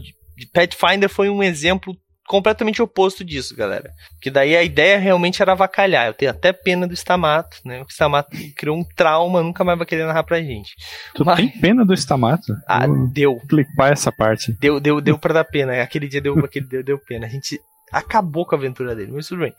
[0.51, 1.95] Pathfinder foi um exemplo
[2.27, 3.91] completamente oposto disso, galera.
[4.21, 6.07] Que daí a ideia realmente era avacalhar.
[6.07, 7.81] Eu tenho até pena do Stamato, né?
[7.81, 10.73] O Stamato criou um trauma, nunca mais vai querer narrar pra gente.
[11.13, 11.37] Tu Mas...
[11.37, 12.53] tem pena do Stamato?
[12.67, 13.41] Ah, Eu deu.
[13.47, 14.53] Clipar essa parte.
[14.59, 15.81] Deu, deu, deu pra dar pena.
[15.81, 17.25] Aquele dia deu, aquele deu, deu pena.
[17.25, 17.59] A gente
[17.91, 19.53] acabou com a aventura dele, mas tudo bem.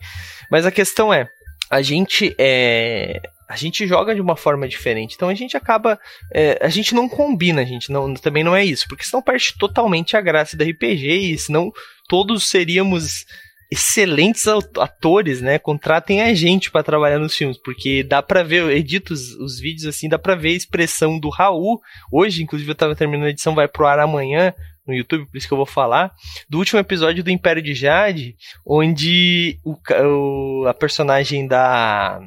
[0.51, 1.27] Mas a questão é,
[1.69, 5.15] a gente é a gente joga de uma forma diferente.
[5.15, 5.99] Então a gente acaba.
[6.33, 8.85] É, a gente não combina, a gente não, também não é isso.
[8.87, 11.71] Porque senão parte totalmente a graça da RPG e senão
[12.07, 13.25] todos seríamos
[13.71, 15.59] excelentes atores, né?
[15.59, 19.59] Contratem a gente para trabalhar nos filmes, porque dá para ver, eu edito os, os,
[19.59, 21.81] vídeos assim, dá para ver a expressão do Raul.
[22.11, 24.53] Hoje, inclusive, eu tava terminando a edição, vai pro ar amanhã
[24.87, 26.11] no YouTube, por isso que eu vou falar,
[26.47, 32.21] do último episódio do Império de Jade, onde o, o a personagem da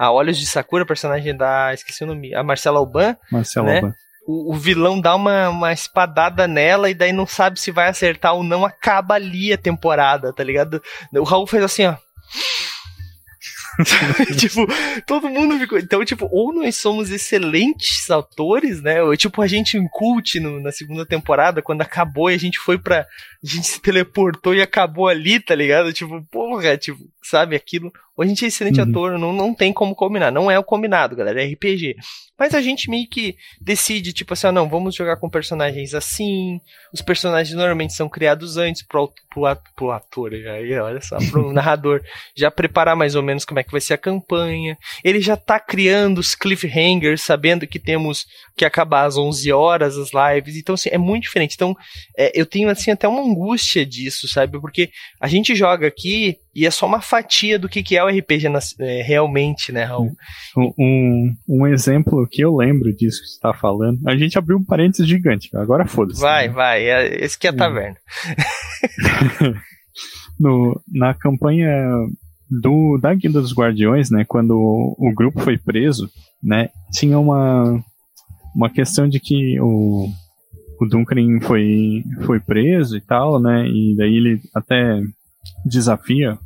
[0.00, 1.74] a Olhos de Sakura, personagem da.
[1.74, 2.34] Esqueci o nome.
[2.34, 3.14] A Marcela Alban.
[3.30, 3.76] Marcela né?
[3.76, 3.94] Alban.
[4.26, 8.34] O, o, vilão dá uma, uma espadada nela e daí não sabe se vai acertar
[8.34, 8.64] ou não.
[8.64, 10.82] Acaba ali a temporada, tá ligado?
[11.12, 11.96] O Raul fez assim, ó.
[14.38, 14.66] tipo,
[15.06, 15.78] todo mundo ficou.
[15.78, 19.02] Então, tipo, ou nós somos excelentes autores, né?
[19.02, 22.58] Ou tipo, a gente em cult no, na segunda temporada, quando acabou e a gente
[22.58, 23.00] foi pra.
[23.00, 25.92] A gente se teleportou e acabou ali, tá ligado?
[25.92, 27.90] Tipo, porra, tipo, sabe aquilo?
[28.16, 28.90] Ou a gente é excelente uhum.
[28.90, 30.30] ator, não, não tem como combinar.
[30.30, 31.96] Não é o combinado, galera, é RPG.
[32.38, 36.60] Mas a gente meio que decide, tipo assim, ah, não, vamos jogar com personagens assim.
[36.92, 39.42] Os personagens normalmente são criados antes pro, pro,
[39.76, 42.02] pro ator, aí, olha só, pro narrador
[42.36, 44.76] já preparar mais ou menos como é que vai ser a campanha.
[45.04, 50.10] Ele já tá criando os cliffhangers, sabendo que temos que acabar às 11 horas as
[50.12, 50.56] lives.
[50.56, 51.54] Então, assim, é muito diferente.
[51.54, 51.74] Então,
[52.18, 54.60] é, eu tenho, assim, até uma angústia disso, sabe?
[54.60, 54.90] Porque
[55.20, 58.48] a gente joga aqui e é só uma fatia do que, que é o RPG
[58.48, 60.10] na, é, realmente, né, Raul?
[60.56, 64.00] Um, um exemplo que eu lembro disso que você está falando.
[64.08, 66.20] A gente abriu um parênteses gigante, agora foda-se.
[66.20, 66.54] Vai, né?
[66.54, 67.96] vai, é, esse que é a taverna.
[70.38, 71.72] no, na campanha
[72.50, 76.10] do, da Guilda dos Guardiões, né, quando o, o grupo foi preso,
[76.42, 77.80] né, tinha uma,
[78.56, 80.08] uma questão de que o,
[80.80, 85.00] o Duncan foi, foi preso e tal, né, e daí ele até
[85.64, 86.38] desafia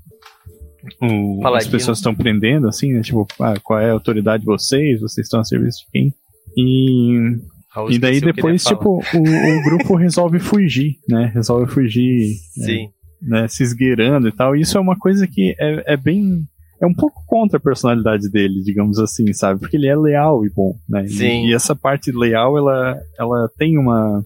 [1.01, 3.01] o, as pessoas estão prendendo, assim, né?
[3.01, 5.01] Tipo, ah, qual é a autoridade de vocês?
[5.01, 6.15] Vocês estão a serviço de quem?
[6.57, 7.37] E,
[7.91, 11.31] e daí depois, tipo, o, o, grupo resolve fugir, né?
[11.35, 12.35] Resolve fugir.
[12.61, 12.85] É, Sim.
[12.85, 12.89] É,
[13.27, 14.55] né, se esgueirando e tal.
[14.55, 16.45] E isso é uma coisa que é, é bem.
[16.81, 19.61] É um pouco contra a personalidade dele, digamos assim, sabe?
[19.61, 21.07] Porque ele é leal e bom, né?
[21.07, 21.47] Sim.
[21.47, 24.23] E, e essa parte leal, ela, ela tem uma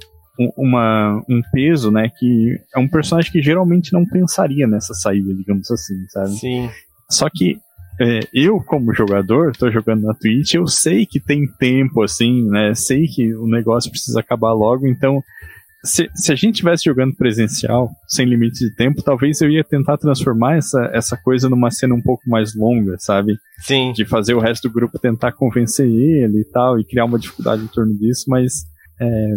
[0.56, 2.10] uma, um peso, né?
[2.16, 6.30] Que é um personagem que geralmente não pensaria nessa saída, digamos assim, sabe?
[6.30, 6.70] Sim.
[7.10, 7.58] Só que
[8.00, 12.72] é, eu, como jogador, tô jogando na Twitch, eu sei que tem tempo, assim, né?
[12.74, 15.22] Sei que o negócio precisa acabar logo, então.
[15.84, 19.96] Se, se a gente estivesse jogando presencial, sem limite de tempo, talvez eu ia tentar
[19.96, 23.38] transformar essa, essa coisa numa cena um pouco mais longa, sabe?
[23.60, 23.92] Sim.
[23.92, 27.62] De fazer o resto do grupo tentar convencer ele e tal, e criar uma dificuldade
[27.62, 28.64] em torno disso, mas
[29.00, 29.36] é,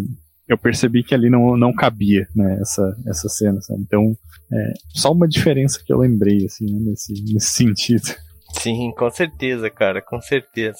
[0.54, 3.82] eu percebi que ali não, não cabia, né, essa, essa cena, sabe?
[3.82, 4.16] Então,
[4.52, 8.16] é, só uma diferença que eu lembrei, assim, né, nesse, nesse sentido.
[8.54, 10.80] Sim, com certeza, cara, com certeza.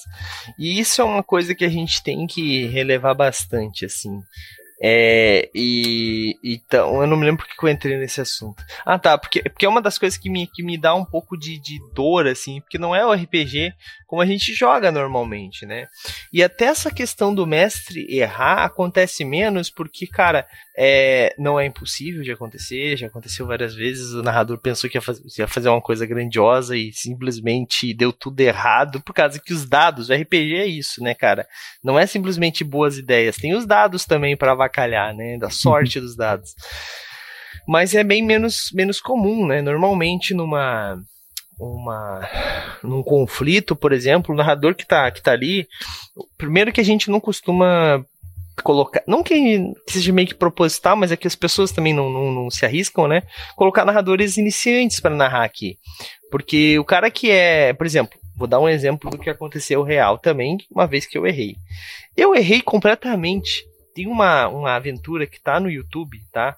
[0.58, 4.20] E isso é uma coisa que a gente tem que relevar bastante, assim.
[4.84, 8.64] É, e então, eu não me lembro porque eu entrei nesse assunto.
[8.84, 11.36] Ah, tá, porque, porque é uma das coisas que me, que me dá um pouco
[11.36, 13.74] de, de dor, assim, porque não é o RPG
[14.12, 15.88] como a gente joga normalmente, né?
[16.30, 22.22] E até essa questão do mestre errar acontece menos porque, cara, é, não é impossível
[22.22, 24.12] de acontecer, já aconteceu várias vezes.
[24.12, 28.38] O narrador pensou que ia, faz, ia fazer uma coisa grandiosa e simplesmente deu tudo
[28.40, 31.46] errado por causa que os dados, o RPG é isso, né, cara?
[31.82, 35.36] Não é simplesmente boas ideias, tem os dados também para avacalhar, né?
[35.36, 36.54] Da sorte dos dados.
[37.68, 39.60] Mas é bem menos, menos comum, né?
[39.60, 40.98] Normalmente numa
[41.60, 42.28] uma
[42.82, 45.68] num conflito, por exemplo, o narrador que tá, que tá ali,
[46.36, 48.04] primeiro que a gente não costuma
[48.64, 52.32] colocar, não que seja meio que proposital, mas é que as pessoas também não, não,
[52.32, 53.22] não se arriscam, né?
[53.54, 55.78] Colocar narradores iniciantes para narrar aqui.
[56.32, 60.18] Porque o cara que é, por exemplo, vou dar um exemplo do que aconteceu real
[60.18, 61.54] também, uma vez que eu errei.
[62.16, 63.64] Eu errei completamente.
[63.94, 66.56] Tem uma, uma aventura que tá no YouTube, tá?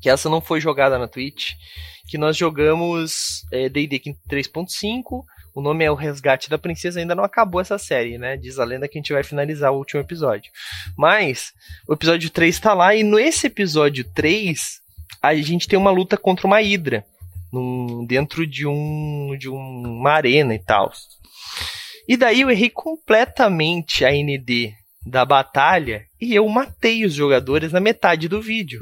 [0.00, 1.52] Que essa não foi jogada na Twitch.
[2.08, 7.22] Que nós jogamos é, D&D 3.5 o nome é O Resgate da Princesa, ainda não
[7.22, 8.36] acabou essa série, né?
[8.36, 10.50] Diz a lenda que a gente vai finalizar o último episódio.
[10.98, 11.52] Mas
[11.88, 14.82] o episódio 3 tá lá, e nesse episódio 3
[15.22, 17.06] a gente tem uma luta contra uma hidra.
[17.52, 20.90] Num, dentro de um de uma arena e tal.
[22.08, 24.74] E daí eu errei completamente a ND
[25.06, 28.80] da batalha e eu matei os jogadores na metade do vídeo.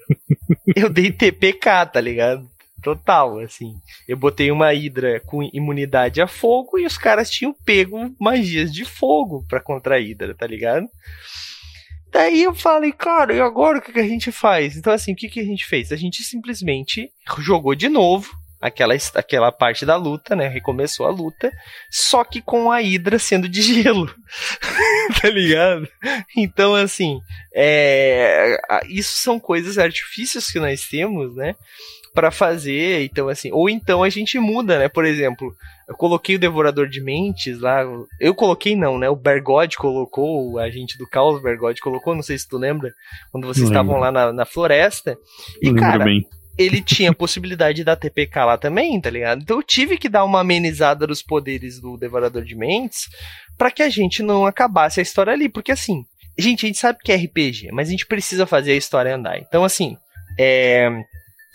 [0.74, 2.48] eu dei TPK, tá ligado?
[2.82, 3.74] Total, assim.
[4.06, 8.84] Eu botei uma hidra com imunidade a fogo e os caras tinham pego magias de
[8.84, 10.86] fogo pra contra a hidra, tá ligado?
[12.12, 14.76] Daí eu falei, cara, e agora o que, que a gente faz?
[14.76, 15.90] Então, assim, o que, que a gente fez?
[15.90, 18.30] A gente simplesmente jogou de novo
[18.64, 20.48] aquela, aquela parte da luta, né?
[20.48, 21.52] Recomeçou a luta,
[21.90, 24.06] só que com a Hydra sendo de gelo.
[25.20, 25.86] tá ligado?
[26.34, 27.20] Então, assim,
[27.54, 31.54] é, isso são coisas, artifícios que nós temos, né?
[32.14, 34.88] para fazer, então assim, ou então a gente muda, né?
[34.88, 35.52] Por exemplo,
[35.88, 37.84] eu coloquei o Devorador de Mentes lá,
[38.20, 39.10] eu coloquei não, né?
[39.10, 42.92] O Bergode colocou, a gente do Caos Bergode colocou, não sei se tu lembra,
[43.32, 45.18] quando vocês estavam lá na, na floresta.
[45.60, 46.24] E não cara, bem.
[46.56, 49.42] Ele tinha a possibilidade de dar TPK lá também, tá ligado?
[49.42, 53.08] Então eu tive que dar uma amenizada dos poderes do Devorador de Mentes
[53.58, 56.04] para que a gente não acabasse a história ali, porque assim,
[56.38, 59.38] gente, a gente sabe que é RPG, mas a gente precisa fazer a história andar.
[59.38, 59.96] Então assim,
[60.38, 60.88] é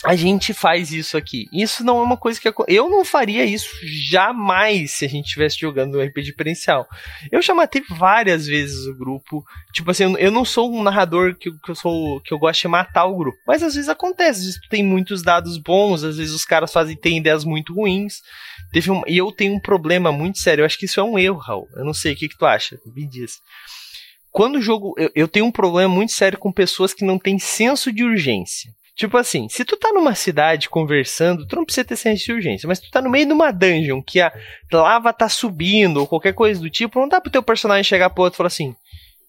[0.02, 1.46] a gente faz isso aqui.
[1.52, 5.60] Isso não é uma coisa que eu não faria isso jamais se a gente estivesse
[5.60, 6.88] jogando um RPG diferencial.
[7.30, 9.44] Eu já matei várias vezes o grupo.
[9.74, 12.68] Tipo assim, eu não sou um narrador que, que eu sou que eu gosto de
[12.68, 14.40] matar o grupo, mas às vezes acontece.
[14.40, 18.22] Às vezes tem muitos dados bons, às vezes os caras fazem têm ideias muito ruins.
[18.72, 20.62] Teve um, e eu tenho um problema muito sério.
[20.62, 21.68] Eu acho que isso é um erro, Raul.
[21.76, 22.78] Eu não sei o que, que tu acha.
[22.86, 23.38] Me diz
[24.30, 24.94] quando o jogo.
[24.96, 28.70] Eu, eu, tenho um problema muito sério com pessoas que não têm senso de urgência.
[29.00, 32.66] Tipo assim, se tu tá numa cidade conversando, tu não precisa ter senso de urgência,
[32.66, 34.30] mas tu tá no meio de uma dungeon que a
[34.70, 38.24] lava tá subindo ou qualquer coisa do tipo, não dá pro teu personagem chegar pro
[38.24, 38.74] outro e falar assim: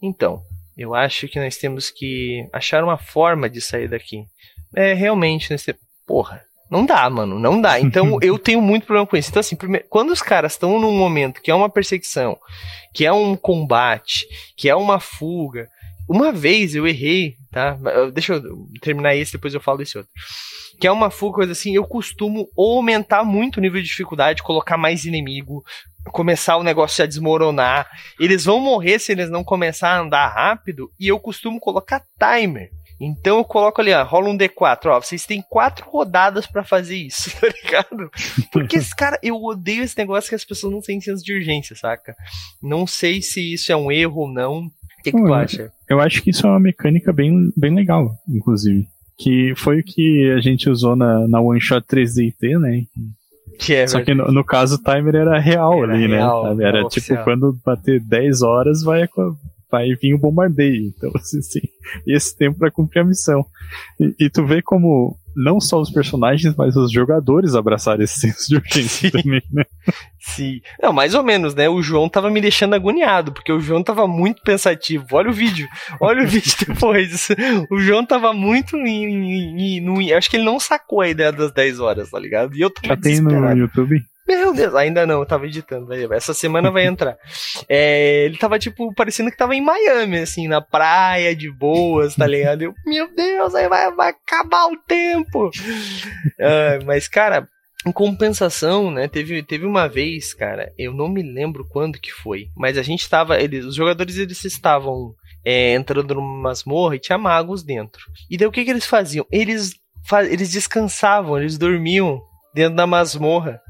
[0.03, 0.41] então,
[0.77, 4.25] eu acho que nós temos que achar uma forma de sair daqui.
[4.75, 5.79] É, realmente, nós temos...
[6.05, 7.79] porra, não dá, mano, não dá.
[7.79, 9.29] Então eu tenho muito problema com isso.
[9.29, 12.37] Então, assim, primeiro, quando os caras estão num momento que é uma perseguição,
[12.93, 15.69] que é um combate, que é uma fuga,
[16.09, 17.77] uma vez eu errei, tá?
[18.13, 20.11] Deixa eu terminar esse, depois eu falo desse outro.
[20.79, 24.77] Que é uma fuga, coisa assim, eu costumo aumentar muito o nível de dificuldade, colocar
[24.77, 25.63] mais inimigo,
[26.11, 27.87] começar o negócio a desmoronar.
[28.19, 32.71] Eles vão morrer se eles não começar a andar rápido, e eu costumo colocar timer.
[33.03, 36.95] Então eu coloco ali, ó, rola um D4, ó, vocês têm quatro rodadas para fazer
[36.95, 38.11] isso, tá ligado?
[38.51, 41.75] Porque esse cara, eu odeio esse negócio que as pessoas não têm senso de urgência,
[41.75, 42.15] saca?
[42.61, 44.69] Não sei se isso é um erro ou não,
[45.01, 45.71] o que, que tu acha?
[45.89, 48.87] Eu acho que isso é uma mecânica bem, bem legal, inclusive.
[49.17, 52.85] Que foi o que a gente usou na, na One Shot 3DT, né?
[53.59, 56.65] Que é Só que no, no, caso o timer era real era ali, real, né?
[56.65, 57.23] Era tipo, oficial.
[57.23, 59.07] quando bater 10 horas vai,
[59.69, 60.87] vai vir o bombardeio.
[60.87, 61.61] Então, assim,
[62.07, 63.45] esse tempo para cumprir a missão.
[63.99, 68.49] E, e, tu vê como não só os personagens, mas os jogadores abraçarem esse senso
[68.49, 69.21] de urgência Sim.
[69.21, 69.63] também, né?
[70.19, 70.61] Sim.
[70.81, 71.69] Não, mais ou menos, né?
[71.69, 75.05] O João tava me deixando agoniado, porque o João tava muito pensativo.
[75.11, 75.67] Olha o vídeo.
[75.99, 77.27] Olha o vídeo depois.
[77.69, 81.31] O João tava muito em, em, em, no, acho que ele não sacou a ideia
[81.31, 82.55] das 10 horas, tá ligado?
[82.55, 84.01] E eu tava Já tem no YouTube?
[84.31, 87.17] Meu Deus, ainda não, eu tava editando, essa semana vai entrar.
[87.67, 92.27] É, ele tava, tipo, parecendo que tava em Miami, assim, na praia, de boas, tá
[92.27, 92.63] ligado?
[92.63, 95.47] Eu, meu Deus, aí vai, vai acabar o tempo.
[95.47, 97.47] Uh, mas, cara,
[97.85, 102.47] em compensação, né, teve, teve uma vez, cara, eu não me lembro quando que foi,
[102.55, 105.13] mas a gente tava, eles, os jogadores eles estavam
[105.45, 108.01] é, entrando numa masmorra e tinha magos dentro.
[108.29, 109.25] E daí o que que eles faziam?
[109.31, 109.75] Eles,
[110.29, 112.21] eles descansavam, eles dormiam
[112.53, 113.61] dentro da masmorra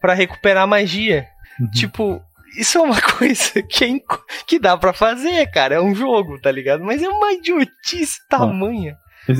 [0.00, 1.26] para recuperar magia.
[1.60, 1.70] Uhum.
[1.70, 2.22] Tipo,
[2.56, 4.00] isso é uma coisa que, é
[4.46, 5.76] que dá para fazer, cara.
[5.76, 6.84] É um jogo, tá ligado?
[6.84, 8.96] Mas é uma idiotice tamanha.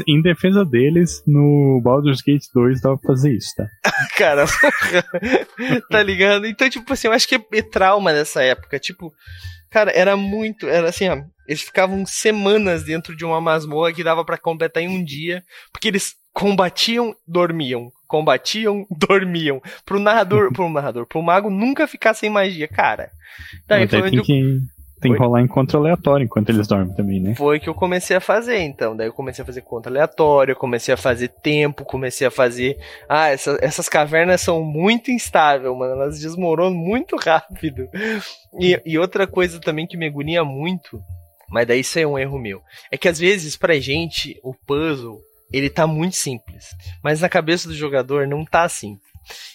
[0.06, 3.66] Em defesa deles, no Baldur's Gate 2 dava pra fazer isso, tá?
[4.16, 4.44] cara,
[5.90, 6.46] tá ligado?
[6.46, 8.78] Então, tipo assim, eu acho que é, é trauma dessa época.
[8.78, 9.12] Tipo,
[9.70, 10.68] cara, era muito.
[10.68, 11.22] Era assim, ó.
[11.48, 15.42] Eles ficavam semanas dentro de uma masmorra que dava para completar em um dia,
[15.72, 19.60] porque eles combatiam, dormiam, combatiam, dormiam.
[19.84, 23.10] Pro narrador, pro narrador, pro mago nunca ficar sem magia, cara.
[23.66, 24.60] Daí foi tem que,
[25.00, 27.34] tem que rolar encontro aleatório enquanto eles dormem também, né?
[27.34, 28.96] Foi que eu comecei a fazer, então.
[28.96, 32.76] Daí eu comecei a fazer encontro aleatório, comecei a fazer tempo, comecei a fazer.
[33.08, 35.92] Ah, essa, essas cavernas são muito instáveis, mano.
[35.92, 37.88] Elas desmoronam muito rápido.
[38.58, 41.00] E, e outra coisa também que me agonia muito
[41.50, 42.62] mas daí isso é um erro meu.
[42.90, 45.20] É que às vezes pra gente o puzzle
[45.52, 46.66] ele tá muito simples.
[47.02, 48.98] Mas na cabeça do jogador não tá assim.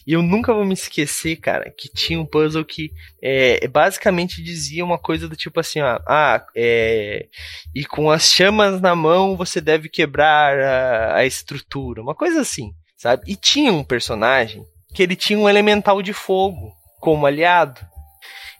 [0.05, 4.85] E eu nunca vou me esquecer, cara, que tinha um puzzle que é, basicamente dizia
[4.85, 7.27] uma coisa do tipo assim, ó, ah, é,
[7.73, 12.71] e com as chamas na mão você deve quebrar a, a estrutura, uma coisa assim,
[12.95, 13.23] sabe?
[13.27, 17.81] E tinha um personagem que ele tinha um elemental de fogo como aliado.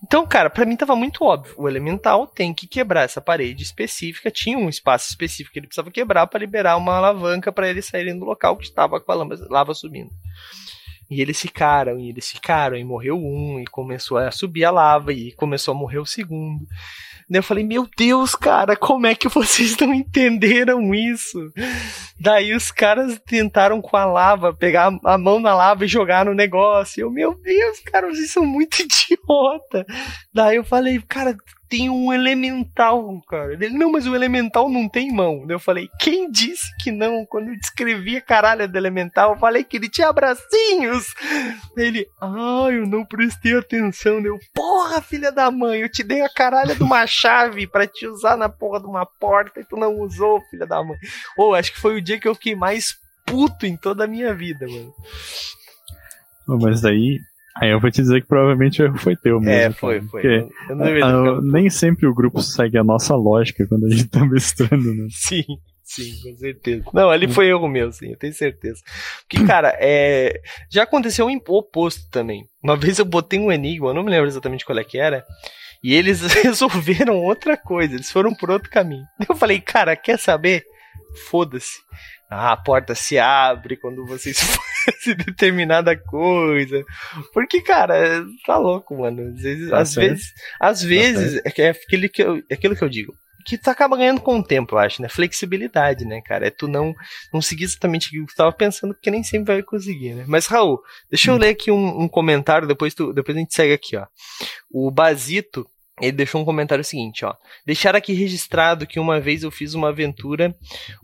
[0.06, 1.56] Então, cara, para mim tava muito óbvio.
[1.58, 4.30] O elemental tem que quebrar essa parede específica.
[4.30, 8.18] Tinha um espaço específico que ele precisava quebrar para liberar uma alavanca para eles saírem
[8.18, 10.12] do local que estava com a lava, lava subindo.
[11.10, 15.12] E eles ficaram, e eles ficaram, e morreu um, e começou a subir a lava,
[15.12, 16.68] e começou a morrer o segundo.
[17.28, 21.52] Daí eu falei, meu Deus, cara, como é que vocês não entenderam isso?
[22.20, 26.36] Daí os caras tentaram com a lava, pegar a mão na lava e jogar no
[26.36, 27.02] negócio.
[27.02, 29.86] Eu, meu Deus, cara, vocês são muito idiota.
[30.32, 31.36] Daí eu falei, cara,
[31.69, 33.54] tem um elemental, cara.
[33.54, 35.45] Ele, não, mas o elemental não tem mão.
[35.49, 37.25] Eu falei, quem disse que não?
[37.25, 41.13] Quando eu descrevi a caralho do elemental, eu falei que ele tinha bracinhos.
[41.75, 44.19] Ele, ah, eu não prestei atenção.
[44.19, 48.08] Eu, porra, filha da mãe, eu te dei a caralho de uma chave para te
[48.08, 50.97] usar na porra de uma porta e tu não usou, filha da mãe.
[51.38, 54.08] Ou oh, acho que foi o dia que eu fiquei mais puto em toda a
[54.08, 54.93] minha vida, mano.
[56.47, 57.19] Mas daí
[57.58, 59.52] Aí eu vou te dizer que provavelmente o erro foi teu mesmo.
[59.52, 60.22] É, foi, foi.
[60.22, 63.89] Porque eu não a, a, nem sempre o grupo segue a nossa lógica quando a
[63.89, 65.08] gente tá mestrando, né?
[65.10, 65.44] Sim.
[65.86, 66.84] Sim, com certeza.
[66.91, 68.82] Não, ali foi erro meu, sim, eu tenho certeza.
[69.22, 70.41] Porque, cara, é...
[70.70, 72.44] já aconteceu o oposto também.
[72.62, 75.24] Uma vez eu botei um enigma, eu não me lembro exatamente qual é que era,
[75.84, 79.06] e eles resolveram outra coisa, eles foram por outro caminho.
[79.30, 80.65] Eu falei, cara, quer saber?
[81.15, 81.80] Foda-se
[82.30, 84.38] ah, a porta se abre quando vocês
[84.86, 86.84] fazem determinada coisa.
[87.34, 89.32] Porque, cara, tá louco, mano.
[89.34, 92.84] Às vezes, tá às vezes, às vezes é, é, aquele que eu, é aquilo que
[92.84, 93.13] eu digo.
[93.45, 95.08] Que tu acaba ganhando com o tempo, eu acho, né?
[95.08, 96.47] Flexibilidade, né, cara?
[96.47, 96.95] É tu não,
[97.32, 100.25] não seguir exatamente o que tu tava pensando, porque nem sempre vai conseguir, né?
[100.28, 101.38] Mas, Raul, deixa eu hum.
[101.38, 104.08] ler aqui um, um comentário, depois, tu, depois a gente segue aqui, ó.
[104.71, 105.69] O Basito
[106.01, 107.34] ele deixou um comentário seguinte, ó.
[107.65, 110.53] Deixar aqui registrado que uma vez eu fiz uma aventura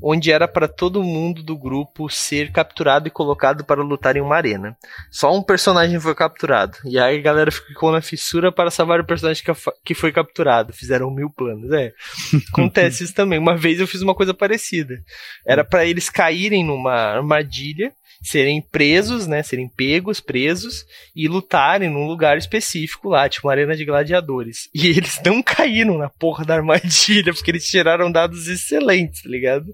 [0.01, 4.36] onde era para todo mundo do grupo ser capturado e colocado para lutar em uma
[4.36, 4.75] arena.
[5.10, 6.77] Só um personagem foi capturado.
[6.84, 9.43] E aí a galera ficou na fissura para salvar o personagem
[9.86, 10.73] que foi capturado.
[10.73, 11.71] Fizeram mil planos.
[11.71, 11.93] É.
[12.51, 13.39] Acontece isso também.
[13.39, 15.01] Uma vez eu fiz uma coisa parecida.
[15.47, 22.06] Era para eles caírem numa armadilha serem presos, né, serem pegos, presos e lutarem num
[22.06, 24.69] lugar específico lá, tipo uma arena de gladiadores.
[24.82, 29.67] E eles não caíram na porra da armadilha, porque eles tiraram dados excelentes, tá ligado?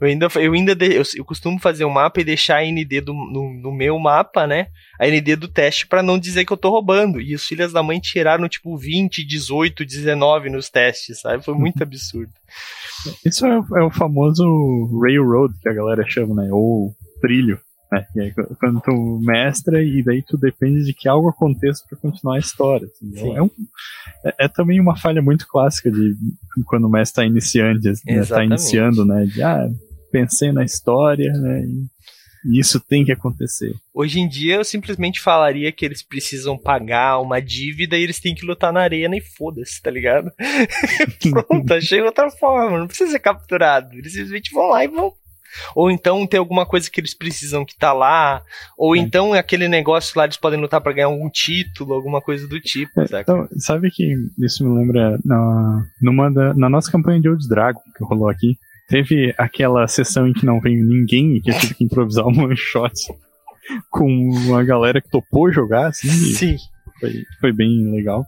[0.00, 3.02] Eu ainda, eu ainda de, eu, eu, costumo fazer um mapa e deixar a ND
[3.02, 4.68] do, no, no meu mapa, né,
[4.98, 7.20] a ND do teste para não dizer que eu tô roubando.
[7.20, 11.44] E os filhos da mãe tiraram tipo 20, 18, 19 nos testes, sabe?
[11.44, 12.32] Foi muito absurdo.
[13.24, 14.42] Isso é, é o famoso
[15.02, 16.48] railroad que a galera chama, né?
[16.50, 17.60] Ou trilho.
[17.96, 21.98] É, e aí, quando tu mestra, e daí tu depende de que algo aconteça para
[21.98, 22.86] continuar a história.
[23.14, 23.50] É, um,
[24.24, 26.14] é, é, também uma falha muito clássica de
[26.66, 29.24] quando o mestre está iniciante, né, tá iniciando, né?
[29.24, 29.68] De, ah,
[30.10, 31.64] pensei na história, né?
[32.44, 33.74] E isso tem que acontecer.
[33.92, 38.34] Hoje em dia eu simplesmente falaria que eles precisam pagar uma dívida e eles têm
[38.34, 40.30] que lutar na arena e foda-se, tá ligado?
[41.28, 43.94] Pronto, achei outra forma, não precisa ser capturado.
[43.94, 45.12] Eles simplesmente vão lá e vão
[45.74, 48.42] ou então tem alguma coisa que eles precisam que tá lá,
[48.76, 48.98] ou é.
[48.98, 53.00] então aquele negócio lá eles podem lutar para ganhar algum título, alguma coisa do tipo.
[53.00, 57.48] É, então, sabe que isso me lembra na, numa da, na nossa campanha de Old
[57.48, 58.56] Dragon que rolou aqui,
[58.88, 62.44] teve aquela sessão em que não veio ninguém e que eu tive que improvisar um
[62.44, 62.92] one shot
[63.90, 66.08] com uma galera que topou jogar, assim.
[66.08, 66.56] Sim.
[67.00, 68.24] Foi, foi bem legal.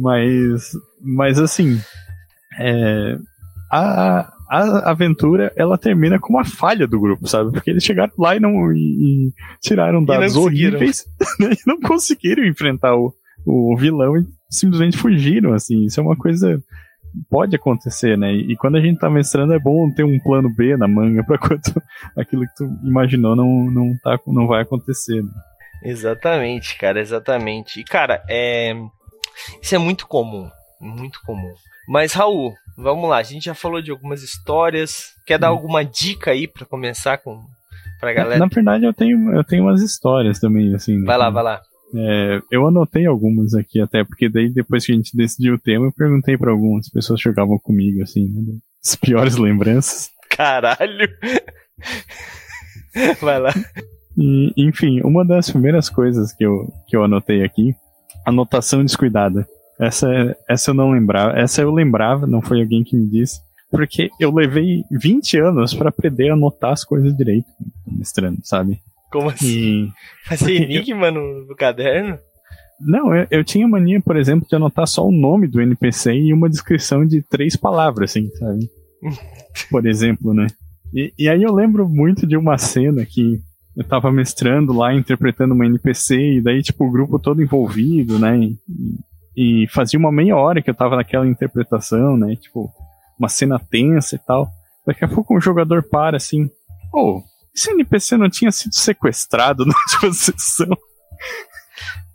[0.00, 1.80] Mas, mas assim,
[2.58, 3.16] é,
[3.70, 7.52] a, a aventura ela termina com uma falha do grupo, sabe?
[7.52, 11.04] Porque eles chegaram lá e não e, e tiraram dados horríveis
[11.40, 11.50] né?
[11.52, 13.12] e não conseguiram enfrentar o,
[13.44, 15.84] o vilão e simplesmente fugiram, assim.
[15.84, 16.62] Isso é uma coisa
[17.30, 18.32] pode acontecer, né?
[18.32, 21.38] E quando a gente tá mestrando é bom ter um plano B na manga para
[21.40, 21.82] quando
[22.16, 25.22] aquilo que tu imaginou não não tá não vai acontecer.
[25.22, 25.30] Né?
[25.82, 27.80] Exatamente, cara, exatamente.
[27.80, 28.74] E cara, é
[29.62, 30.48] isso é muito comum,
[30.80, 31.52] muito comum.
[31.88, 35.14] Mas Raul, vamos lá, a gente já falou de algumas histórias.
[35.26, 35.54] Quer dar hum.
[35.54, 37.40] alguma dica aí para começar com
[37.98, 38.38] pra galera?
[38.38, 41.02] Na, na, verdade, eu tenho, eu tenho umas histórias também, assim.
[41.04, 41.24] Vai né?
[41.24, 41.60] lá, vai lá.
[41.94, 45.86] É, eu anotei algumas aqui até, porque daí depois que a gente decidiu o tema,
[45.86, 48.58] eu perguntei para algumas pessoas que jogavam comigo, assim, né?
[48.84, 50.10] As piores lembranças.
[50.28, 51.08] Caralho!
[53.20, 53.52] Vai lá.
[54.16, 57.74] E, enfim, uma das primeiras coisas que eu, que eu anotei aqui,
[58.24, 59.46] anotação descuidada.
[59.80, 61.38] Essa, essa eu não lembrava.
[61.38, 63.40] Essa eu lembrava, não foi alguém que me disse.
[63.70, 67.46] Porque eu levei 20 anos para aprender a anotar as coisas direito,
[67.86, 68.80] mestrando, sabe?
[69.10, 69.90] Como assim?
[70.24, 72.18] Fazer enigma no, no, caderno?
[72.80, 76.32] Não, eu, eu, tinha mania, por exemplo, de anotar só o nome do NPC e
[76.32, 78.70] uma descrição de três palavras, assim, sabe?
[79.70, 80.46] por exemplo, né?
[80.94, 83.40] E, e aí eu lembro muito de uma cena que
[83.76, 88.38] eu tava mestrando lá, interpretando uma NPC, e daí, tipo, o grupo todo envolvido, né?
[88.38, 88.56] E,
[89.36, 92.34] e fazia uma meia hora que eu tava naquela interpretação, né?
[92.36, 92.72] Tipo,
[93.18, 94.50] uma cena tensa e tal.
[94.86, 96.48] Daqui a pouco um jogador para assim,
[96.92, 97.22] oh,
[97.54, 100.76] esse NPC não tinha sido sequestrado na última sessão.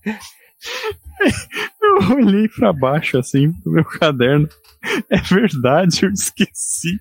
[1.81, 4.47] Eu olhei para baixo assim pro meu caderno.
[5.09, 6.99] É verdade, eu esqueci.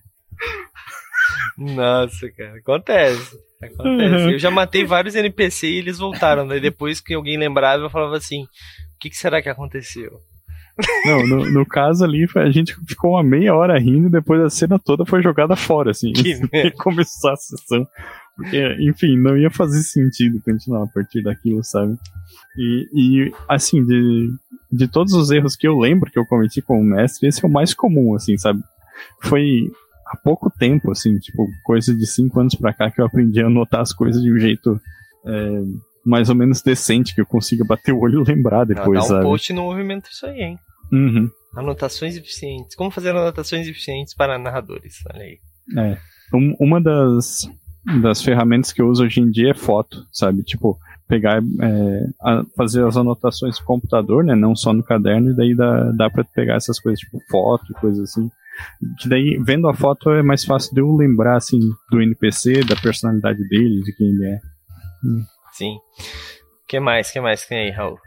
[1.57, 3.39] Nossa, cara, acontece.
[3.62, 4.25] Acontece.
[4.25, 4.31] Uhum.
[4.31, 6.47] Eu já matei vários NPC e eles voltaram.
[6.47, 8.47] Daí depois que alguém lembrava, eu falava assim:
[9.01, 10.20] que, que será que aconteceu?
[11.05, 14.48] Não, no, no, caso ali, a gente ficou uma meia hora rindo e depois a
[14.48, 16.12] cena toda foi jogada fora, assim.
[16.12, 17.86] Que começar a sessão.
[18.36, 21.98] Porque, enfim, não ia fazer sentido continuar a partir daquilo, sabe?
[22.57, 24.30] E, e assim, de,
[24.72, 27.53] de todos os erros que eu lembro que eu cometi como mestre, esse é o
[27.53, 28.62] mais comum, assim, sabe?
[29.22, 29.70] Foi
[30.07, 33.46] há pouco tempo, assim, tipo, coisa de cinco anos pra cá que eu aprendi a
[33.46, 34.80] anotar as coisas de um jeito.
[35.26, 35.62] É,
[36.05, 39.05] mais ou menos decente, que eu consiga bater o olho e lembrar depois, ah, dá
[39.05, 39.22] um sabe?
[39.22, 40.59] post no movimento isso aí, hein?
[40.92, 41.30] Uhum.
[41.57, 42.74] Anotações eficientes.
[42.76, 44.94] Como fazer anotações eficientes para narradores?
[45.12, 45.38] Olha aí.
[45.78, 45.98] É.
[46.34, 47.48] Um, uma das,
[48.03, 50.42] das ferramentas que eu uso hoje em dia é foto, sabe?
[50.42, 50.78] Tipo,
[51.09, 54.34] pegar, é, a, fazer as anotações no computador, né?
[54.34, 57.80] Não só no caderno, e daí dá, dá pra pegar essas coisas, tipo foto e
[57.80, 58.28] coisas assim.
[59.01, 61.59] Que daí, vendo a foto, é mais fácil de eu lembrar, assim,
[61.90, 64.38] do NPC, da personalidade dele, de quem ele é.
[65.05, 65.24] Hum.
[65.53, 65.76] Sim.
[65.76, 67.11] O que mais?
[67.11, 67.98] que mais tem aí, Raul?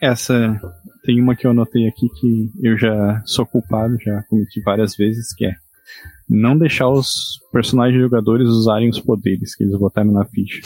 [0.00, 0.60] Essa
[1.04, 5.34] tem uma que eu anotei aqui que eu já sou culpado, já cometi várias vezes,
[5.34, 5.52] que é
[6.28, 10.60] não deixar os personagens jogadores usarem os poderes que eles botaram na ficha.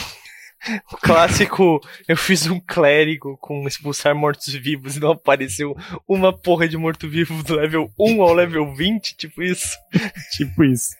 [0.92, 5.74] O clássico, eu fiz um clérigo com expulsar mortos-vivos e não apareceu
[6.06, 9.76] uma porra de morto-vivo do level 1 ao level 20, tipo isso.
[10.36, 10.90] tipo isso.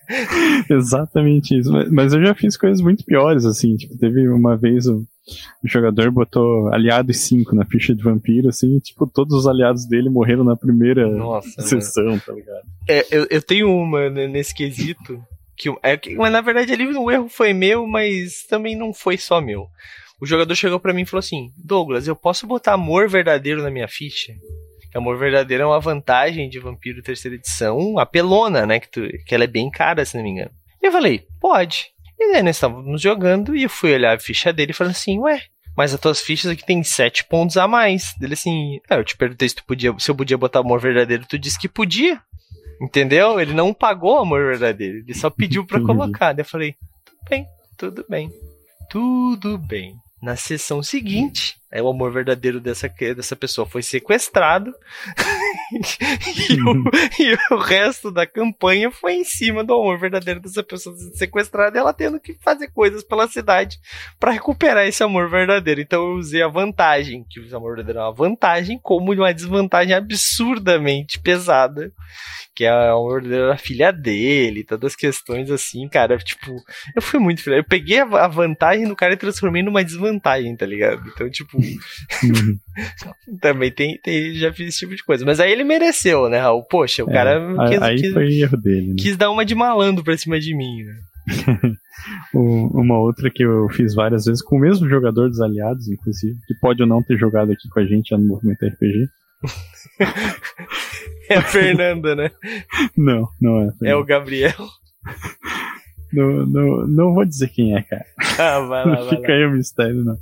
[0.69, 1.71] Exatamente isso.
[1.91, 3.77] Mas eu já fiz coisas muito piores, assim.
[3.77, 5.07] Tipo, teve uma vez o,
[5.63, 9.87] o jogador botou aliados 5 na ficha de vampiro, assim, e, tipo, todos os aliados
[9.87, 12.23] dele morreram na primeira Nossa, sessão, mano.
[12.25, 12.63] tá ligado?
[12.89, 15.23] É, eu, eu tenho uma né, nesse quesito
[15.61, 19.19] que, é, que, mas na verdade ali o erro foi meu, mas também não foi
[19.19, 19.69] só meu.
[20.19, 23.71] O jogador chegou para mim e falou assim: Douglas, eu posso botar amor verdadeiro na
[23.71, 24.33] minha ficha?
[24.95, 28.81] Amor verdadeiro é uma vantagem de Vampiro terceira edição, apelona, né?
[28.81, 30.51] Que, tu, que ela é bem cara, se não me engano.
[30.83, 31.89] E eu falei: pode.
[32.19, 35.19] E daí nós estávamos jogando e eu fui olhar a ficha dele e falei assim:
[35.21, 35.43] ué,
[35.77, 38.15] mas as tuas fichas aqui tem sete pontos a mais.
[38.21, 41.27] Ele assim, ah, eu te perguntei se tu podia, se eu podia botar amor verdadeiro,
[41.29, 42.21] tu disse que podia.
[42.81, 43.39] Entendeu?
[43.39, 46.33] Ele não pagou o amor verdadeiro, ele só pediu para colocar.
[46.33, 46.75] Daí eu falei,
[47.05, 48.31] tudo bem, tudo bem,
[48.89, 49.95] tudo bem.
[50.23, 54.75] Na sessão seguinte, É o amor verdadeiro dessa, dessa pessoa foi sequestrado
[56.51, 56.85] e, o,
[57.21, 61.81] e, o, resto da campanha foi em cima do amor verdadeiro dessa pessoa sequestrada e
[61.81, 63.79] ela tendo que fazer coisas pela cidade
[64.19, 65.81] para recuperar esse amor verdadeiro.
[65.81, 69.95] Então eu usei a vantagem, que o amor verdadeiro é uma vantagem, como uma desvantagem
[69.95, 71.93] absurdamente pesada,
[72.53, 76.19] que é o amor verdadeiro da filha dele, todas as questões assim, cara.
[76.19, 76.51] Tipo,
[76.97, 77.49] eu fui muito.
[77.49, 81.09] Eu peguei a vantagem do cara e transformei numa desvantagem, tá ligado?
[81.09, 81.60] Então, tipo.
[83.41, 85.25] Também tem, tem, já fiz esse tipo de coisa.
[85.25, 86.65] Mas aí ele mereceu, né, Raul?
[86.65, 88.95] Poxa, o é, cara quis, aí quis, foi erro dele, né?
[88.99, 90.95] quis dar uma de malandro pra cima de mim, né?
[92.35, 96.55] uma outra que eu fiz várias vezes com o mesmo jogador dos aliados, inclusive, que
[96.55, 99.09] pode ou não ter jogado aqui com a gente já no Movimento RPG.
[101.29, 102.31] é a Fernanda, né?
[102.97, 103.91] Não, não é.
[103.91, 104.69] É o Gabriel.
[106.13, 108.05] Não, não, não vou dizer quem é, cara.
[108.39, 110.19] Ah, vai lá, não fica aí o mistério, não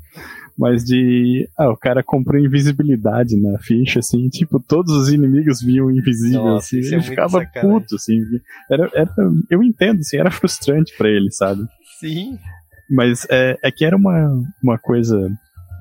[0.58, 1.48] mas de.
[1.56, 6.76] Ah, o cara comprou invisibilidade na ficha, assim, tipo, todos os inimigos viam invisível, Nossa,
[6.76, 8.20] assim, ele é ficava puto, assim.
[8.68, 9.10] Era, era,
[9.48, 11.62] eu entendo, assim, era frustrante para ele, sabe?
[12.00, 12.36] Sim.
[12.90, 15.30] Mas é, é que era uma, uma coisa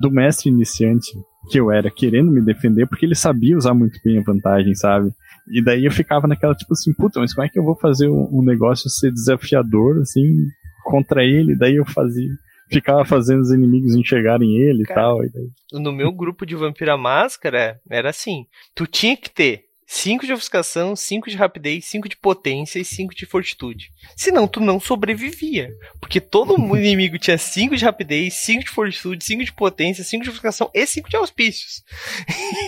[0.00, 1.10] do mestre iniciante
[1.50, 5.10] que eu era, querendo me defender, porque ele sabia usar muito bem a vantagem, sabe?
[5.50, 8.08] E daí eu ficava naquela, tipo assim, puta, mas como é que eu vou fazer
[8.08, 10.46] um, um negócio ser desafiador, assim,
[10.84, 11.56] contra ele?
[11.56, 12.28] Daí eu fazia
[12.70, 15.24] ficava fazendo os inimigos enxergarem ele Cara, e tal.
[15.24, 15.80] E daí...
[15.80, 20.94] No meu grupo de Vampira Máscara, era assim: tu tinha que ter 5 de ofuscação,
[20.94, 23.90] 5 de rapidez, 5 de potência e 5 de fortitude.
[24.14, 25.70] Senão tu não sobrevivia.
[25.98, 30.28] Porque todo inimigo tinha 5 de rapidez, 5 de fortitude, 5 de potência, 5 de
[30.28, 31.82] ofuscação e 5 de auspícios.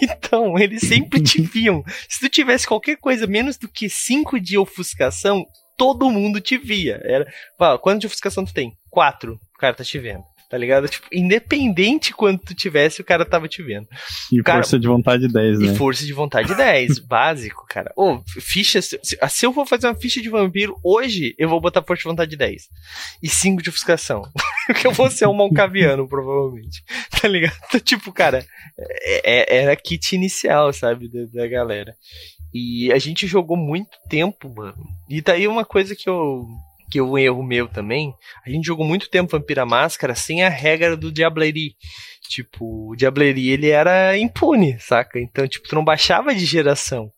[0.02, 1.84] então, eles sempre te viam.
[2.08, 5.44] Se tu tivesse qualquer coisa menos do que 5 de ofuscação,
[5.76, 7.02] todo mundo te via.
[7.04, 7.30] Era,
[7.82, 8.72] quanto de ofuscação tu tem?
[8.88, 10.24] 4 cara tá te vendo.
[10.50, 10.88] Tá ligado?
[10.88, 13.86] Tipo, independente quanto tu tivesse, o cara tava te vendo.
[14.32, 15.66] E cara, força de vontade 10, né?
[15.66, 17.92] E força de vontade 10, básico, cara.
[17.96, 18.82] Ô, oh, ficha.
[18.82, 22.08] Se, se, eu for fazer uma ficha de vampiro hoje, eu vou botar força de
[22.08, 22.68] vontade 10.
[23.22, 24.22] E 5 de ofuscação.
[24.66, 26.82] Porque eu vou ser um malcaviano, provavelmente.
[27.20, 27.54] Tá ligado?
[27.68, 28.46] Então, tipo, cara,
[28.78, 31.06] é, é, era kit inicial, sabe?
[31.06, 31.94] Da, da galera.
[32.52, 34.82] E a gente jogou muito tempo, mano.
[35.08, 36.48] E daí uma coisa que eu
[36.90, 38.12] que é um erro meu também,
[38.44, 41.76] a gente jogou muito tempo Vampira Máscara sem a regra do Diablerie.
[42.28, 45.18] Tipo, o Diablerie ele era impune, saca?
[45.18, 47.12] Então, tipo, tu não baixava de geração.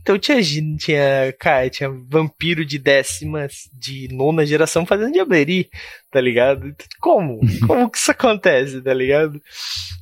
[0.00, 5.68] Então tinha, tinha, cara, tinha vampiro de décimas, de nona geração fazendo Diablerie,
[6.10, 6.74] tá ligado?
[6.98, 7.38] Como?
[7.66, 9.40] Como que isso acontece, tá ligado?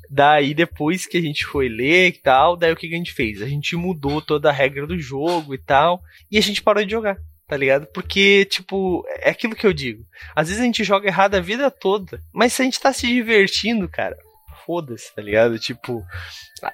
[0.09, 3.43] Daí depois que a gente foi ler e tal, daí o que a gente fez?
[3.43, 6.01] A gente mudou toda a regra do jogo e tal,
[6.31, 7.19] e a gente parou de jogar
[7.49, 7.87] tá ligado?
[7.87, 10.05] Porque, tipo, é aquilo que eu digo.
[10.37, 13.07] Às vezes a gente joga errado a vida toda, mas se a gente tá se
[13.07, 14.17] divertindo, cara,
[14.67, 15.59] foda-se, tá ligado?
[15.59, 16.05] Tipo,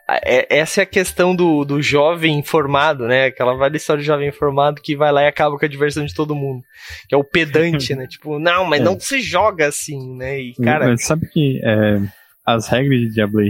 [0.09, 3.27] é, essa é a questão do, do jovem informado, né?
[3.27, 6.12] Aquela velha história do jovem informado que vai lá e acaba com a diversão de
[6.12, 6.61] todo mundo.
[7.09, 8.09] Que é o pedante, né?
[8.09, 8.85] Tipo, não, mas é.
[8.85, 10.41] não se joga assim, né?
[10.41, 10.89] E, cara...
[10.89, 12.01] Mas sabe que é,
[12.45, 13.41] as regras de Diablo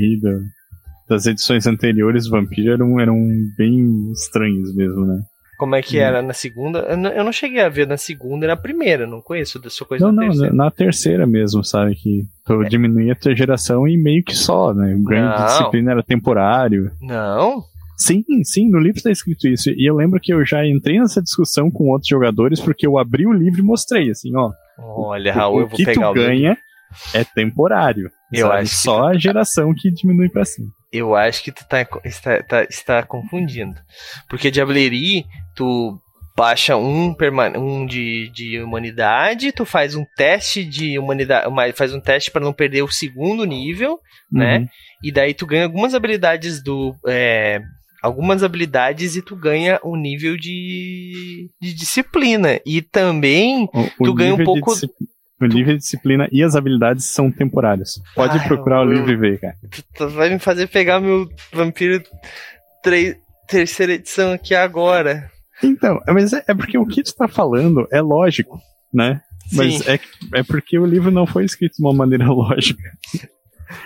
[1.09, 3.17] das edições anteriores do Vampiro eram, eram
[3.57, 5.23] bem estranhas mesmo, né?
[5.65, 6.03] Como é que hum.
[6.03, 6.81] era na segunda?
[6.81, 10.13] Eu não cheguei a ver na segunda e na primeira, não conheço dessa coisa Não,
[10.13, 10.55] não, terceira.
[10.55, 11.95] na terceira mesmo, sabe?
[11.95, 12.69] Que tu é.
[12.69, 14.95] diminuía a tua geração e meio que só, né?
[14.95, 15.37] O ganho não.
[15.37, 16.91] de disciplina era temporário.
[17.01, 17.63] Não.
[17.97, 19.71] Sim, sim, no livro está escrito isso.
[19.71, 23.27] E eu lembro que eu já entrei nessa discussão com outros jogadores porque eu abri
[23.27, 24.51] o livro e mostrei assim, ó.
[24.79, 26.65] Olha, Raul, eu vou pegar o ganha livro.
[27.13, 28.11] É temporário.
[28.33, 28.61] Eu sabe?
[28.61, 30.69] acho só a geração que diminui para cima.
[30.93, 33.75] Eu acho que tu tá, está, tá, está confundindo.
[34.29, 35.25] Porque Diablerie,
[35.55, 35.99] tu
[36.37, 37.15] baixa um,
[37.57, 42.53] um de, de humanidade, tu faz um teste de humanidade, faz um teste para não
[42.53, 43.99] perder o segundo nível,
[44.31, 44.57] né?
[44.57, 44.61] uhum.
[44.63, 44.69] né?
[45.03, 46.95] E daí tu ganha algumas habilidades do.
[47.07, 47.61] É,
[48.03, 52.61] algumas habilidades e tu ganha um nível de, de disciplina.
[52.67, 54.73] E também o, tu o ganha um pouco.
[55.41, 58.01] O nível de disciplina e as habilidades são temporárias.
[58.15, 59.57] Pode Ai, procurar eu, o livro e ver, cara.
[59.97, 62.03] Tu vai me fazer pegar meu Vampiro
[62.83, 63.17] 3,
[63.49, 65.31] terceira edição aqui agora.
[65.63, 68.61] Então, mas é, é porque o que tu tá falando é lógico,
[68.93, 69.21] né?
[69.53, 70.01] Mas é,
[70.35, 72.83] é porque o livro não foi escrito de uma maneira lógica.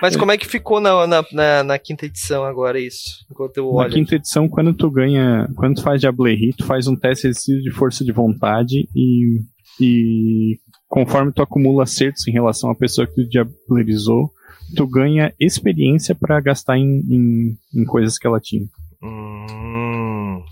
[0.00, 3.24] Mas como é que ficou na, na, na, na quinta edição agora isso?
[3.30, 3.88] Enquanto eu olho.
[3.88, 5.48] Na quinta edição, quando tu ganha.
[5.56, 6.26] Quando tu faz Diablo
[6.56, 9.40] tu faz um teste de força de vontade e.
[9.80, 10.58] E
[10.88, 14.32] conforme tu acumula acertos em relação à pessoa que tu diablerizou,
[14.74, 18.66] tu ganha experiência para gastar em, em, em, coisas que ela tinha.
[19.02, 20.42] Hum,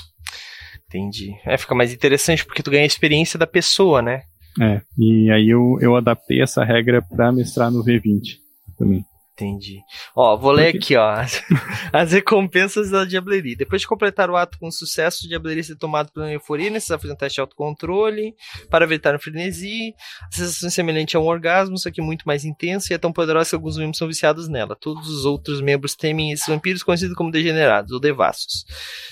[0.86, 1.34] entendi.
[1.44, 4.22] É, fica mais interessante porque tu ganha a experiência da pessoa, né?
[4.60, 8.38] É, e aí eu, eu adaptei essa regra para mestrar no V20
[8.78, 9.04] também.
[9.36, 9.82] Entendi.
[10.14, 11.10] Ó, vou ler aqui, ó.
[11.10, 11.42] As,
[11.92, 13.54] as recompensas da Diablerie.
[13.54, 17.12] Depois de completar o ato com sucesso, o Diablerie ser tomado pela euforia, necessita fazer
[17.12, 18.34] um teste de autocontrole
[18.70, 19.94] para evitar um frenesi.
[20.22, 23.12] A sensação é semelhante a um orgasmo, só que muito mais intensa e é tão
[23.12, 24.74] poderosa que alguns membros são viciados nela.
[24.74, 28.64] Todos os outros membros temem esses vampiros conhecidos como degenerados ou devassos.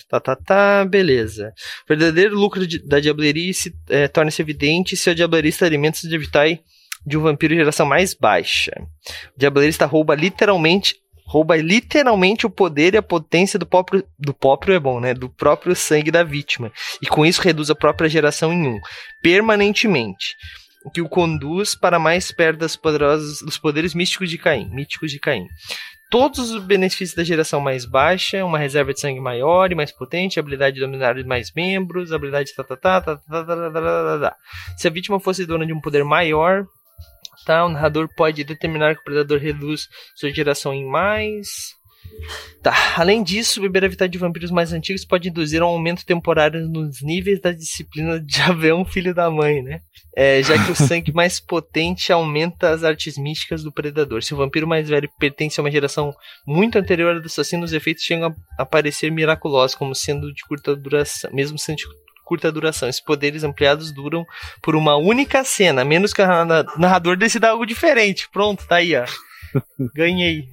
[0.08, 1.52] Tá, tá, tá, beleza.
[1.84, 6.00] O verdadeiro lucro de, da Diablerie se, é, torna-se evidente se a Diablerie está alimentos
[6.00, 6.62] de Vitae
[7.06, 8.72] de um vampiro de geração mais baixa.
[9.34, 10.96] O Diablerista rouba literalmente
[11.26, 15.28] rouba literalmente o poder e a potência do próprio do próprio é bom, né, do
[15.28, 18.80] próprio sangue da vítima e com isso reduz a própria geração em um
[19.22, 20.36] permanentemente,
[20.84, 25.10] o que o conduz para mais perto das poderosas dos poderes místicos de Caim, míticos
[25.10, 25.46] de Caim.
[26.10, 30.38] Todos os benefícios da geração mais baixa, uma reserva de sangue maior e mais potente,
[30.38, 34.18] habilidade de dominar mais membros, habilidade de tá, tá, tá, tá, tá, tá, tá, tá,
[34.20, 34.36] tá.
[34.76, 36.66] Se a vítima fosse dona de um poder maior,
[37.44, 41.74] Tá, o narrador pode determinar que o predador reduz sua geração em mais.
[42.62, 42.94] Tá.
[42.96, 47.02] Além disso, beber a vitalidade de vampiros mais antigos pode induzir um aumento temporário nos
[47.02, 49.80] níveis da disciplina de haver um filho da mãe, né?
[50.16, 54.22] É, já que o sangue mais potente aumenta as artes místicas do predador.
[54.22, 56.14] Se o vampiro mais velho pertence a uma geração
[56.46, 60.74] muito anterior à do assassino, os efeitos chegam a parecer miraculosos, como sendo de curta
[60.74, 61.84] duração, mesmo sendo de
[62.24, 62.88] curta duração.
[62.88, 64.26] Esses poderes ampliados duram
[64.62, 66.26] por uma única cena, menos que o
[66.78, 68.28] narrador decida algo diferente.
[68.32, 69.04] Pronto, tá aí, ó.
[69.94, 70.48] Ganhei.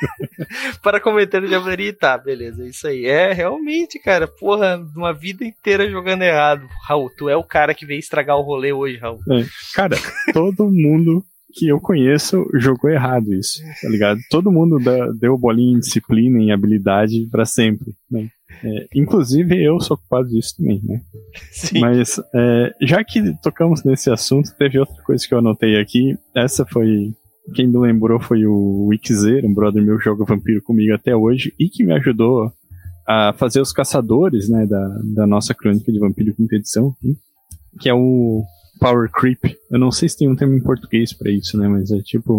[0.82, 3.06] para cometer o diableria, tá, beleza, é isso aí.
[3.06, 6.66] É, realmente, cara, porra, uma vida inteira jogando errado.
[6.86, 9.20] Raul, tu é o cara que veio estragar o rolê hoje, Raul.
[9.30, 9.44] É,
[9.74, 9.96] cara,
[10.32, 14.20] todo mundo que eu conheço jogou errado isso, tá ligado?
[14.30, 14.78] Todo mundo
[15.18, 18.28] deu bolinha em disciplina, em habilidade para sempre, né?
[18.64, 21.00] É, inclusive eu sou culpado disso também, né?
[21.52, 21.80] Sim.
[21.80, 26.16] Mas é, já que tocamos nesse assunto, teve outra coisa que eu anotei aqui.
[26.34, 27.12] Essa foi.
[27.54, 31.54] Quem me lembrou foi o Wixer, um brother meu que joga vampiro comigo até hoje
[31.58, 32.52] e que me ajudou
[33.06, 36.94] a fazer os caçadores, né, da, da nossa crônica de vampiro quinta edição,
[37.80, 38.44] que é o
[38.78, 39.56] Power Creep.
[39.70, 42.34] Eu não sei se tem um termo em português para isso, né, mas é tipo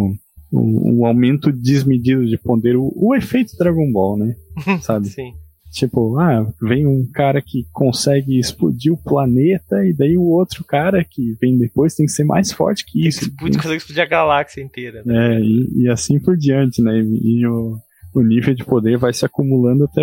[0.54, 4.36] um, um aumento desmedido de poder, o, o efeito Dragon Ball, né,
[4.84, 5.08] sabe?
[5.08, 5.34] Sim.
[5.72, 11.06] Tipo, ah, vem um cara que consegue explodir o planeta, e daí o outro cara
[11.06, 13.26] que vem depois tem que ser mais forte que isso.
[13.26, 15.04] Explode, consegue explodir a galáxia inteira.
[15.06, 15.36] Né?
[15.36, 17.00] É, e, e, assim por diante, né?
[17.00, 17.78] E, e o,
[18.16, 20.02] o nível de poder vai se acumulando até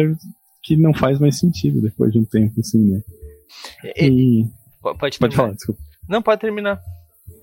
[0.63, 3.01] que não faz mais sentido depois de um tempo, assim, né?
[3.97, 4.45] E,
[4.81, 5.81] pode, pode falar, desculpa.
[6.09, 6.81] Não, pode terminar.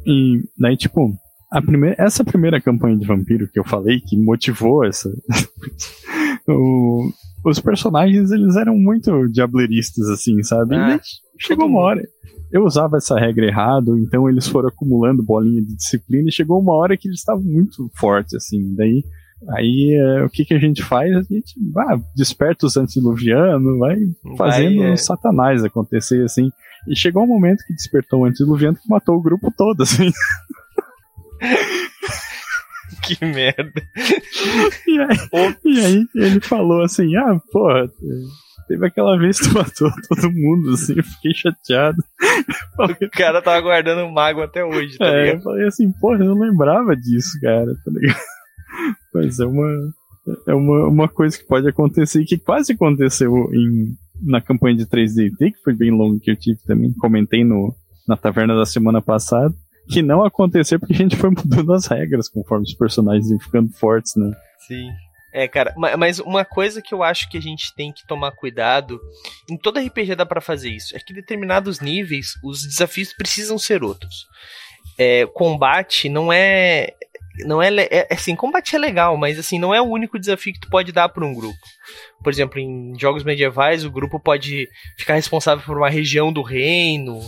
[0.05, 1.13] E daí, tipo,
[1.51, 5.09] a primeira, essa primeira campanha de vampiro que eu falei, que motivou essa.
[6.47, 7.09] o,
[7.45, 10.75] os personagens eles eram muito diableristas, assim, sabe?
[10.75, 10.99] Ah,
[11.39, 12.01] chegou uma hora.
[12.51, 16.75] Eu usava essa regra errado, então eles foram acumulando bolinha de disciplina e chegou uma
[16.75, 18.75] hora que eles estavam muito fortes, assim.
[18.75, 19.03] Daí,
[19.49, 21.11] aí é, o que, que a gente faz?
[21.15, 23.97] A gente ah, desperta os antediluvianos, vai
[24.37, 24.95] fazendo vai, é.
[24.95, 26.51] satanás acontecer, assim.
[26.87, 30.11] E chegou um momento que despertou o antediluviano que matou o grupo todo, assim.
[33.01, 33.81] que merda.
[34.87, 37.89] E aí, e aí, ele falou assim: ah, porra,
[38.67, 42.03] teve aquela vez que tu matou todo mundo, assim, eu fiquei chateado.
[42.75, 45.37] O cara tava guardando o mago até hoje, tá é, ligado?
[45.37, 48.19] Eu falei assim, porra, eu não lembrava disso, cara, tá ligado?
[49.13, 49.93] Mas é uma.
[50.47, 54.85] É uma, uma coisa que pode acontecer e que quase aconteceu em, na campanha de
[54.85, 56.93] 3D que foi bem longa que eu tive também.
[56.93, 57.75] Comentei no,
[58.07, 59.53] na taverna da semana passada
[59.89, 63.71] que não aconteceu porque a gente foi mudando as regras conforme os personagens iam ficando
[63.73, 64.33] fortes, né?
[64.67, 64.89] Sim.
[65.35, 69.01] É, cara, mas uma coisa que eu acho que a gente tem que tomar cuidado,
[69.49, 73.57] em todo RPG dá para fazer isso, é que em determinados níveis os desafios precisam
[73.57, 74.27] ser outros.
[74.95, 76.93] É, combate não é
[77.39, 80.59] não é, é, assim, combate é legal, mas assim, não é o único desafio que
[80.59, 81.57] tu pode dar para um grupo.
[82.23, 84.67] Por exemplo, em jogos medievais, o grupo pode
[84.99, 87.19] ficar responsável por uma região do reino,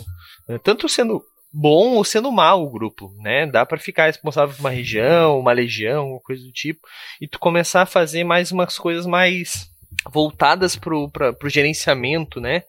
[0.47, 1.24] né, tanto sendo
[1.56, 3.45] bom ou sendo mal o grupo, né?
[3.47, 6.82] Dá para ficar responsável por uma região, uma legião, coisa do tipo,
[7.22, 9.70] e tu começar a fazer mais umas coisas mais
[10.12, 12.64] voltadas pro, pra, pro gerenciamento, né?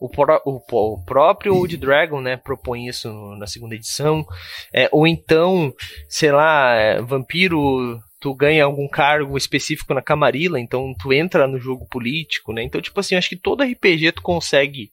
[0.00, 4.24] O, pro, o, o, próprio Old Dragon, né, propõe isso na segunda edição.
[4.72, 5.74] É, ou então,
[6.08, 11.58] sei lá, é, Vampiro, tu ganha algum cargo específico na Camarilla, então tu entra no
[11.58, 12.62] jogo político, né?
[12.62, 14.92] Então, tipo assim, acho que todo RPG tu consegue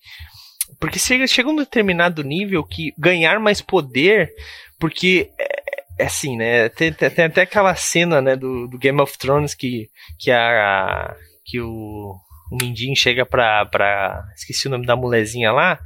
[0.80, 4.32] porque chega, chega um determinado nível que ganhar mais poder,
[4.80, 6.69] porque é, é assim, né?
[6.69, 11.15] Tem, tem, tem, até aquela cena, né, do, do, Game of Thrones que, que, a,
[11.45, 12.15] que o,
[12.51, 14.23] o Mindin chega pra, pra.
[14.36, 15.80] Esqueci o nome da molezinha lá.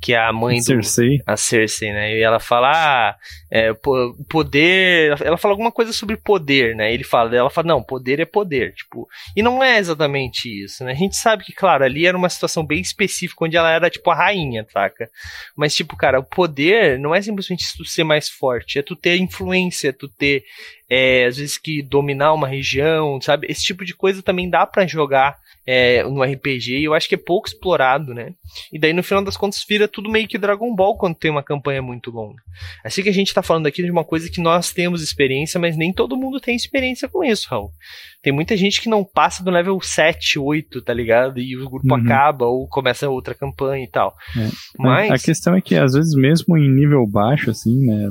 [0.00, 1.18] Que é a mãe Cersei.
[1.18, 1.24] do.
[1.26, 2.16] A Cersei, né?
[2.16, 3.16] E ela fala, ah,
[3.50, 3.72] é,
[4.28, 5.20] poder.
[5.22, 6.92] Ela fala alguma coisa sobre poder, né?
[6.92, 8.74] Ele fala, ela fala, não, poder é poder.
[8.74, 10.92] Tipo, e não é exatamente isso, né?
[10.92, 14.10] A gente sabe que, claro, ali era uma situação bem específica onde ela era, tipo,
[14.10, 15.10] a rainha, saca?
[15.56, 19.16] Mas, tipo, cara, o poder não é simplesmente tu ser mais forte, é tu ter
[19.16, 20.44] influência, é tu ter,
[20.88, 23.46] é, às vezes, que dominar uma região, sabe?
[23.50, 27.16] Esse tipo de coisa também dá para jogar é, no RPG, e eu acho que
[27.16, 28.32] é pouco explorado, né?
[28.72, 31.42] E daí no final das contas vira tudo meio que Dragon Ball quando tem uma
[31.42, 32.40] campanha muito longa.
[32.84, 35.76] Assim que a gente tá falando aqui de uma coisa que nós temos experiência, mas
[35.76, 37.72] nem todo mundo tem experiência com isso, Raul.
[38.22, 41.40] Tem muita gente que não passa do level 7, 8, tá ligado?
[41.40, 42.00] E o grupo uhum.
[42.00, 44.14] acaba ou começa outra campanha e tal.
[44.36, 44.48] É.
[44.78, 45.10] Mas...
[45.10, 48.08] A questão é que às vezes mesmo em nível baixo, assim, né?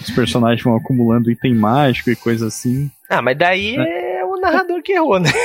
[0.00, 2.90] Os personagens vão acumulando item mágico e coisa assim.
[3.08, 5.30] Ah, mas daí é, é o narrador que errou, né?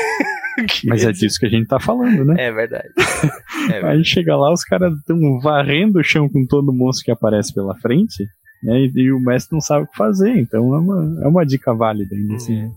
[0.86, 2.36] Mas é disso que a gente tá falando, né?
[2.38, 2.90] É verdade.
[3.64, 3.98] É verdade.
[3.98, 7.74] Aí chega lá, os caras estão varrendo o chão com todo monstro que aparece pela
[7.76, 8.28] frente,
[8.62, 8.78] né?
[8.82, 10.38] E, e, o mestre não sabe o que fazer.
[10.38, 12.62] Então é uma, é uma dica válida ainda, assim.
[12.62, 12.70] É.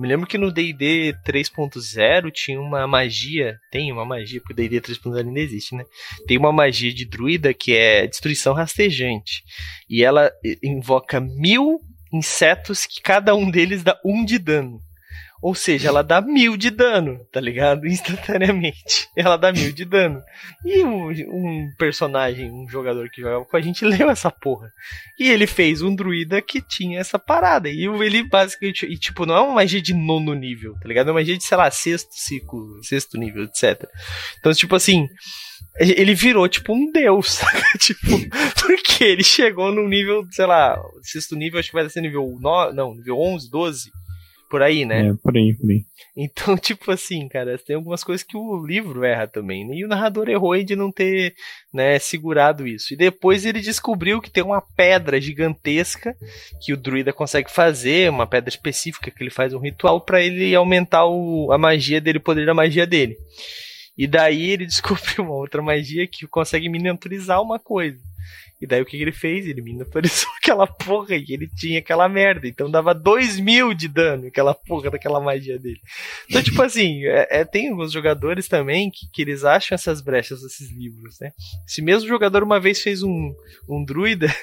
[0.00, 4.80] Me lembro que no D&D 3.0 tinha uma magia, tem uma magia, porque o D&D
[4.80, 5.84] 3.0 ainda existe, né?
[6.26, 9.44] Tem uma magia de druida que é destruição rastejante.
[9.90, 10.32] E ela
[10.62, 11.78] invoca mil
[12.10, 14.80] insetos que cada um deles dá um de dano.
[15.42, 17.86] Ou seja, ela dá mil de dano, tá ligado?
[17.88, 19.08] Instantaneamente.
[19.16, 20.20] Ela dá mil de dano.
[20.64, 24.70] E um, um, personagem, um jogador que jogava com a gente, leu essa porra.
[25.18, 27.70] E ele fez um druida que tinha essa parada.
[27.70, 28.84] E ele basicamente.
[28.84, 31.08] E tipo, não é uma magia de nono nível, tá ligado?
[31.08, 33.88] É uma magia de, sei lá, sexto ciclo, sexto nível, etc.
[34.38, 35.08] Então, tipo assim.
[35.78, 37.40] Ele virou tipo um deus,
[37.78, 38.08] tipo,
[38.60, 42.74] porque ele chegou num nível, sei lá, sexto nível, acho que vai ser nível 9,
[42.74, 43.90] não, nível 11, 12
[44.50, 45.08] por aí, né?
[45.08, 45.84] É, por aí, por aí.
[46.16, 49.76] Então, tipo assim, cara, tem algumas coisas que o livro erra também, né?
[49.76, 51.34] E o narrador errou de não ter,
[51.72, 52.92] né, segurado isso.
[52.92, 56.16] E depois ele descobriu que tem uma pedra gigantesca
[56.60, 60.52] que o druida consegue fazer, uma pedra específica que ele faz um ritual para ele
[60.54, 63.16] aumentar o, a magia dele, o poder da magia dele.
[64.00, 68.00] E daí ele descobriu uma outra magia que consegue miniaturizar uma coisa.
[68.58, 69.46] E daí o que, que ele fez?
[69.46, 72.48] Ele miniaturizou aquela porra e ele tinha aquela merda.
[72.48, 75.80] Então dava 2 mil de dano aquela porra daquela magia dele.
[76.26, 80.40] Então, tipo assim, é, é, tem alguns jogadores também que, que eles acham essas brechas
[80.40, 81.32] desses livros, né?
[81.68, 83.34] Esse mesmo jogador uma vez fez um,
[83.68, 84.34] um druida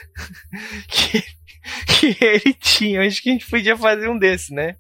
[0.88, 1.24] que,
[1.88, 3.02] que ele tinha.
[3.02, 4.76] Acho que a gente podia fazer um desses, né?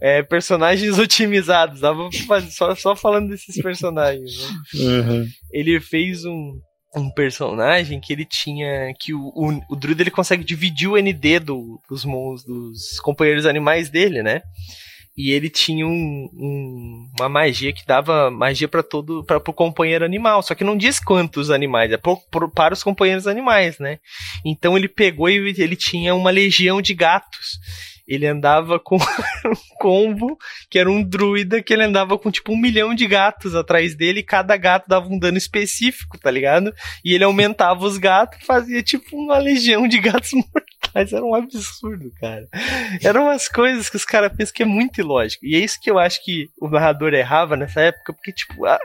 [0.00, 1.80] É, personagens otimizados.
[1.80, 4.32] Dava fazer, só, só falando desses personagens.
[4.38, 4.82] Né?
[4.82, 5.26] Uhum.
[5.52, 6.58] Ele fez um
[6.96, 11.38] um personagem que ele tinha que o, o, o druida ele consegue dividir o ND
[11.38, 12.02] do, dos
[12.46, 14.40] dos companheiros animais dele, né?
[15.18, 20.04] E ele tinha um, um, uma magia que dava magia para todo para o companheiro
[20.04, 23.98] animal, só que não diz quantos animais, é para os companheiros animais, né?
[24.44, 27.58] Então ele pegou e ele tinha uma legião de gatos
[28.08, 28.96] ele andava com
[29.78, 30.36] combo,
[30.68, 34.20] que era um druida, que ele andava com tipo um milhão de gatos atrás dele,
[34.20, 36.72] e cada gato dava um dano específico, tá ligado?
[37.04, 40.32] E ele aumentava os gatos fazia tipo uma legião de gatos
[40.88, 41.12] mortais.
[41.12, 42.48] Era um absurdo, cara.
[43.02, 45.44] Eram umas coisas que os caras pensam que é muito ilógico.
[45.44, 48.78] E é isso que eu acho que o narrador errava nessa época, porque, tipo, a,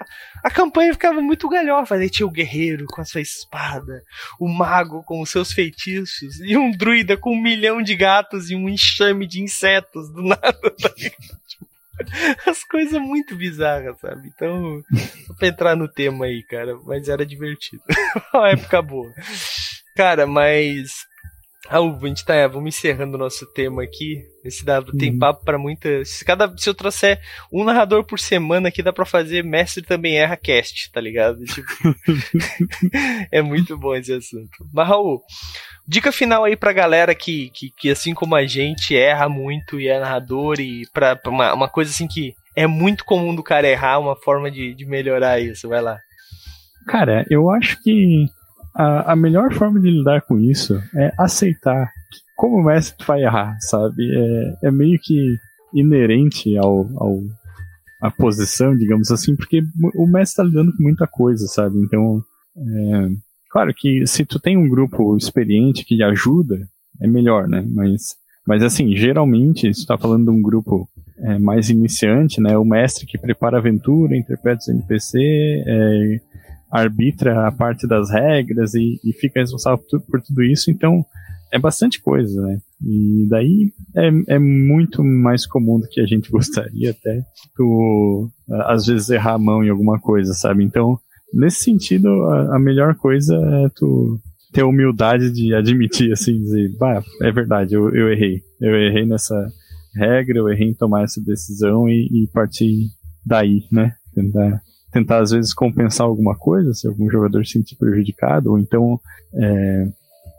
[0.44, 1.96] a campanha ficava muito galhofa.
[1.96, 4.04] Aí tinha o guerreiro com a sua espada,
[4.40, 8.56] o mago com os seus feitiços, e um druida com um milhão de gatos e
[8.56, 10.76] um enxame de insetos do nada.
[12.46, 14.28] As coisas muito bizarras, sabe?
[14.28, 14.84] Então,
[15.38, 17.84] pra entrar no tema aí, cara, mas era divertido.
[18.34, 19.14] Uma época boa.
[19.96, 21.06] Cara, mas.
[21.68, 24.22] Raul, a gente tá, vamos encerrando o nosso tema aqui.
[24.44, 25.20] Esse dá, tem uhum.
[25.20, 26.04] papo para muita.
[26.04, 30.18] Se, cada, se eu trouxer um narrador por semana aqui, dá pra fazer Mestre também
[30.18, 31.44] erra cast, tá ligado?
[31.46, 31.68] Tipo,
[33.32, 34.50] é muito bom esse assunto.
[34.74, 35.22] Mas, Raul,
[35.86, 39.90] Dica final aí pra galera que, que, que, assim como a gente, erra muito e
[39.90, 43.68] é narrador e pra, pra uma, uma coisa assim que é muito comum do cara
[43.68, 45.68] errar, uma forma de, de melhorar isso.
[45.68, 45.98] Vai lá.
[46.88, 48.28] Cara, eu acho que
[48.76, 53.24] a, a melhor forma de lidar com isso é aceitar que, como mestre tu vai
[53.24, 54.04] errar, sabe?
[54.16, 55.38] É, é meio que
[55.74, 57.20] inerente ao, ao
[58.02, 59.64] a posição, digamos assim, porque
[59.96, 61.78] o mestre tá lidando com muita coisa, sabe?
[61.80, 62.22] Então,
[62.58, 63.10] é,
[63.54, 66.68] Claro que se tu tem um grupo experiente que ajuda,
[67.00, 67.64] é melhor, né?
[67.70, 68.16] Mas,
[68.48, 72.58] mas assim, geralmente, se tu tá falando de um grupo é, mais iniciante, né?
[72.58, 75.20] O mestre que prepara a aventura, interpreta os NPC,
[75.68, 76.22] é,
[76.74, 81.06] arbitra a parte das regras e, e fica responsável por, por, tudo isso, então
[81.52, 82.58] é bastante coisa, né?
[82.84, 87.22] E daí é, é muito mais comum do que a gente gostaria até
[87.56, 88.28] tu,
[88.66, 90.64] às vezes, errar a mão em alguma coisa, sabe?
[90.64, 90.98] Então,
[91.32, 94.20] nesse sentido, a, a melhor coisa é tu
[94.52, 98.42] ter a humildade de admitir, assim, dizer, bah, é verdade, eu, eu errei.
[98.60, 99.36] Eu errei nessa
[99.96, 102.88] regra, eu errei em tomar essa decisão e, e partir
[103.26, 103.94] daí, né?
[104.14, 104.62] Tentar,
[104.94, 109.00] tentar, às vezes, compensar alguma coisa, se algum jogador se sentir prejudicado, ou então
[109.34, 109.88] é,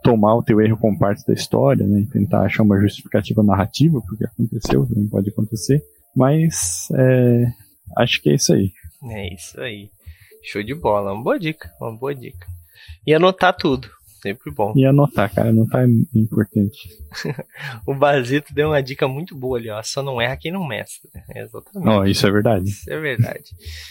[0.03, 2.07] tomar o teu erro como parte da história, né?
[2.13, 5.83] Tentar achar uma justificativa narrativa porque aconteceu, também pode acontecer.
[6.15, 7.47] Mas é,
[7.99, 8.73] acho que é isso aí.
[9.11, 9.91] É isso aí.
[10.43, 11.13] Show de bola.
[11.13, 12.47] Uma boa dica, uma boa dica.
[13.07, 13.89] E anotar tudo.
[14.25, 14.73] Sempre bom.
[14.75, 16.89] E anotar, cara, anotar é importante.
[17.87, 19.83] o Basito deu uma dica muito boa ali, ó.
[19.83, 21.11] Só não erra quem não mestra.
[21.29, 21.91] É exatamente.
[21.91, 22.71] Oh, isso é verdade.
[22.71, 23.45] Isso é verdade.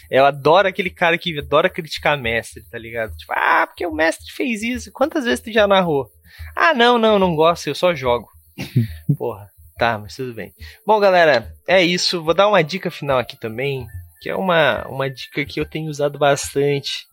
[0.10, 3.16] Eu adoro aquele cara que adora criticar mestre, tá ligado?
[3.16, 4.92] Tipo, ah, porque o mestre fez isso.
[4.92, 6.10] Quantas vezes tu já narrou?
[6.56, 8.28] Ah, não, não, não gosto, eu só jogo.
[9.16, 9.52] Porra.
[9.78, 10.52] Tá, mas tudo bem.
[10.84, 12.24] Bom, galera, é isso.
[12.24, 13.86] Vou dar uma dica final aqui também,
[14.20, 17.06] que é uma, uma dica que eu tenho usado bastante.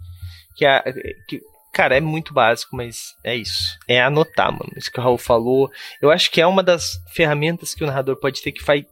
[0.56, 0.80] Que, é,
[1.28, 1.42] que
[1.72, 3.78] Cara, é muito básico, mas é isso.
[3.86, 4.72] É anotar, mano.
[4.76, 5.70] Isso que o Raul falou.
[6.02, 8.84] Eu acho que é uma das ferramentas que o narrador pode ter que vai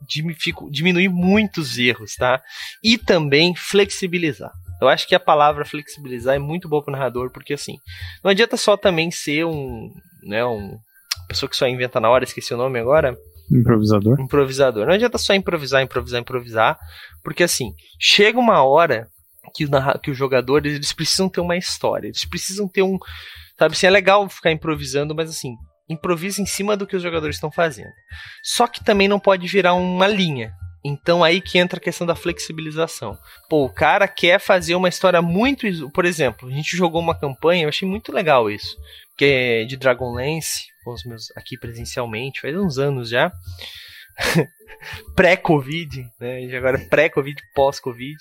[0.71, 2.41] diminuir muitos erros, tá?
[2.83, 4.53] E também flexibilizar.
[4.81, 7.75] Eu acho que a palavra flexibilizar é muito boa pro narrador, porque assim,
[8.23, 9.91] não adianta só também ser um,
[10.23, 10.79] né, um
[11.27, 13.17] pessoa que só inventa na hora, esqueci o nome agora.
[13.51, 14.21] Improvisador.
[14.21, 14.87] Improvisador.
[14.87, 16.79] Não adianta só improvisar, improvisar, improvisar,
[17.25, 19.09] porque assim, chega uma hora
[19.49, 19.67] que,
[20.03, 22.99] que os jogadores eles precisam ter uma história, eles precisam ter um.
[23.59, 25.57] Sabe assim, é legal ficar improvisando, mas assim,
[25.89, 27.91] improvisa em cima do que os jogadores estão fazendo.
[28.43, 30.53] Só que também não pode virar uma linha.
[30.85, 33.19] Então aí que entra a questão da flexibilização.
[33.49, 35.67] Pô, o cara quer fazer uma história muito.
[35.91, 38.77] Por exemplo, a gente jogou uma campanha, eu achei muito legal isso.
[39.17, 43.33] Que é de Dragonlance, com os meus aqui presencialmente, faz uns anos já.
[45.15, 46.57] pré-Covid, né?
[46.57, 48.19] Agora é pré-Covid, pós-Covid.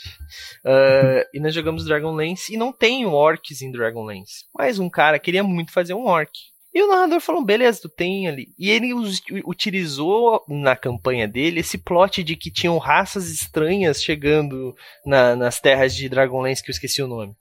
[0.65, 4.45] Uh, e nós jogamos Dragonlance e não tem orcs em Dragonlance.
[4.57, 6.31] Mas um cara queria muito fazer um orc.
[6.73, 8.53] E o narrador falou: beleza, tu tem ali.
[8.57, 8.93] E ele
[9.45, 14.75] utilizou na campanha dele esse plot de que tinham raças estranhas chegando
[15.05, 17.33] na, nas terras de Dragonlance, que eu esqueci o nome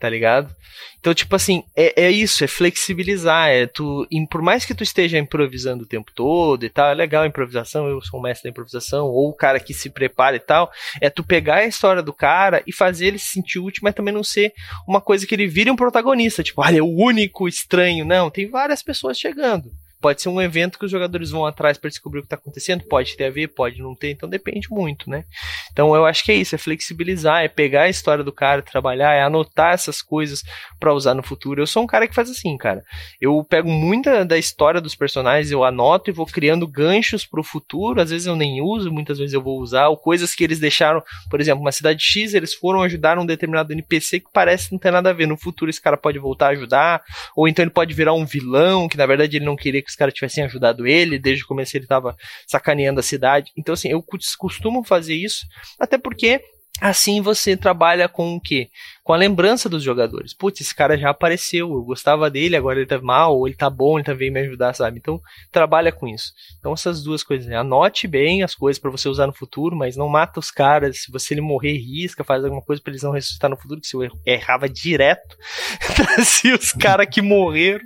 [0.00, 0.56] tá ligado?
[0.98, 5.18] Então, tipo assim, é, é isso, é flexibilizar, é tu, por mais que tu esteja
[5.18, 8.50] improvisando o tempo todo e tal, é legal a improvisação, eu sou um mestre da
[8.50, 12.12] improvisação, ou o cara que se prepara e tal, é tu pegar a história do
[12.12, 14.52] cara e fazer ele se sentir útil, mas também não ser
[14.88, 18.48] uma coisa que ele vire um protagonista, tipo, olha, é o único estranho, não, tem
[18.48, 19.70] várias pessoas chegando.
[20.00, 22.84] Pode ser um evento que os jogadores vão atrás para descobrir o que está acontecendo,
[22.84, 25.24] pode ter a ver, pode não ter, então depende muito, né?
[25.72, 29.12] Então eu acho que é isso, é flexibilizar, é pegar a história do cara, trabalhar,
[29.12, 30.42] é anotar essas coisas
[30.78, 31.60] para usar no futuro.
[31.60, 32.82] Eu sou um cara que faz assim, cara.
[33.20, 37.44] Eu pego muita da história dos personagens, eu anoto e vou criando ganchos para o
[37.44, 38.00] futuro.
[38.00, 41.02] Às vezes eu nem uso, muitas vezes eu vou usar, ou coisas que eles deixaram,
[41.28, 44.90] por exemplo, uma cidade X, eles foram ajudar um determinado NPC que parece não ter
[44.90, 45.26] nada a ver.
[45.26, 47.02] No futuro esse cara pode voltar a ajudar,
[47.36, 49.94] ou então ele pode virar um vilão que na verdade ele não queria que que
[49.94, 52.16] os caras tivessem ajudado ele, desde o começo ele tava
[52.46, 53.50] sacaneando a cidade.
[53.56, 54.02] Então, assim, eu
[54.38, 55.44] costumo fazer isso,
[55.78, 56.40] até porque
[56.80, 58.70] Assim você trabalha com o quê?
[59.04, 60.32] Com a lembrança dos jogadores.
[60.32, 63.68] Putz, esse cara já apareceu, eu gostava dele, agora ele tá mal, ou ele tá
[63.68, 64.98] bom, ele tá veio me ajudar, sabe?
[64.98, 65.20] Então,
[65.52, 66.32] trabalha com isso.
[66.58, 67.46] Então, essas duas coisas.
[67.46, 67.56] Né?
[67.56, 71.02] Anote bem as coisas para você usar no futuro, mas não mata os caras.
[71.02, 73.86] Se você ele morrer, risca, faz alguma coisa para eles não ressuscitar no futuro, que
[73.86, 75.36] se eu errava direto,
[75.94, 77.84] trazia os caras que morreram,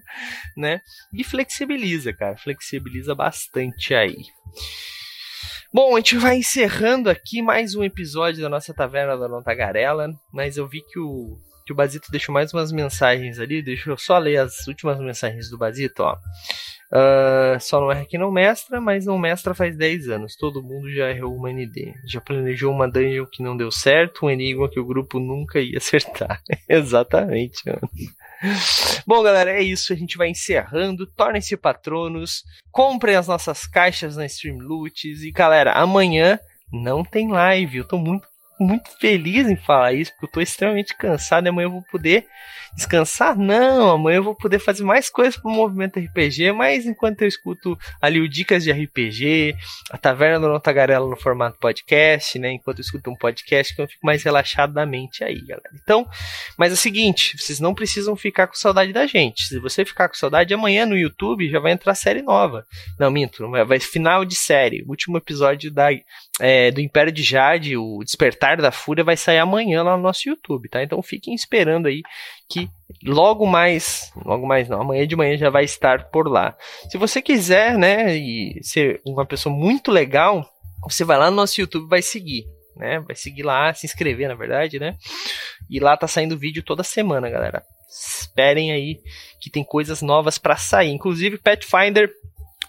[0.57, 0.81] né?
[1.13, 2.37] E flexibiliza, cara.
[2.37, 4.25] Flexibiliza bastante aí.
[5.73, 10.57] Bom, a gente vai encerrando aqui mais um episódio da nossa Taverna da Tagarela, mas
[10.57, 14.19] eu vi que o, que o Basito deixou mais umas mensagens ali, deixa eu só
[14.19, 16.17] ler as últimas mensagens do Basito, ó.
[16.95, 20.37] Uh, só não erra que não mestra, mas não mestra faz 10 anos.
[20.37, 21.93] Todo mundo já errou uma ND.
[22.07, 25.79] Já planejou uma dungeon que não deu certo, um enigma que o grupo nunca ia
[25.79, 26.41] acertar.
[26.69, 27.91] Exatamente, mano.
[29.05, 29.93] Bom, galera, é isso.
[29.93, 31.05] A gente vai encerrando.
[31.05, 32.45] Tornem-se patronos.
[32.71, 35.23] Comprem as nossas caixas na Streamloots.
[35.23, 36.39] E, galera, amanhã
[36.73, 37.79] não tem live.
[37.79, 38.27] Eu tô muito,
[38.59, 41.47] muito feliz em falar isso, porque eu tô extremamente cansado.
[41.47, 42.27] E amanhã eu vou poder
[42.75, 43.37] descansar?
[43.37, 47.79] Não, amanhã eu vou poder fazer mais coisas pro movimento RPG, mas enquanto eu escuto
[48.01, 49.55] ali o Dicas de RPG,
[49.91, 52.53] a Taverna do Notagarela no formato podcast, né?
[52.53, 55.71] Enquanto eu escuto um podcast, que eu fico mais relaxado da mente aí, galera.
[55.83, 56.07] Então,
[56.59, 59.45] mas é o seguinte, vocês não precisam ficar com saudade da gente.
[59.45, 62.65] Se você ficar com saudade, amanhã no YouTube já vai entrar série nova.
[62.99, 64.85] Não, minto, vai final de série.
[64.89, 65.89] Último episódio da,
[66.41, 70.29] é, do Império de Jade, o Despertar da Fúria, vai sair amanhã lá no nosso
[70.29, 70.83] YouTube, tá?
[70.83, 72.03] Então fiquem esperando aí
[72.49, 72.69] que
[73.03, 76.55] logo mais, logo mais não, amanhã de manhã já vai estar por lá.
[76.91, 80.45] Se você quiser, né, e ser uma pessoa muito legal,
[80.83, 82.45] você vai lá no nosso YouTube, vai seguir.
[82.77, 83.01] né?
[83.01, 84.97] Vai seguir lá, se inscrever, na verdade, né?
[85.71, 87.63] E lá tá saindo vídeo toda semana, galera.
[87.89, 89.01] Esperem aí
[89.41, 90.91] que tem coisas novas para sair.
[90.91, 92.13] Inclusive, Pathfinder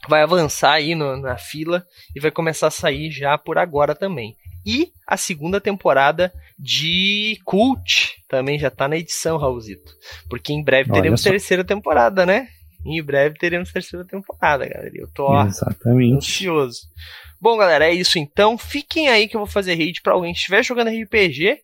[0.08, 1.84] vai avançar aí no, na fila
[2.16, 4.36] e vai começar a sair já por agora também.
[4.66, 9.94] E a segunda temporada de Cult também já tá na edição, Raulzito.
[10.30, 12.48] Porque em breve teremos terceira temporada, né?
[12.86, 14.92] Em breve teremos terceira temporada, galera.
[14.94, 15.48] Eu tô ó,
[16.16, 16.82] ansioso.
[17.40, 18.58] Bom, galera, é isso então.
[18.58, 21.60] Fiquem aí que eu vou fazer raid para alguém que estiver jogando RPG,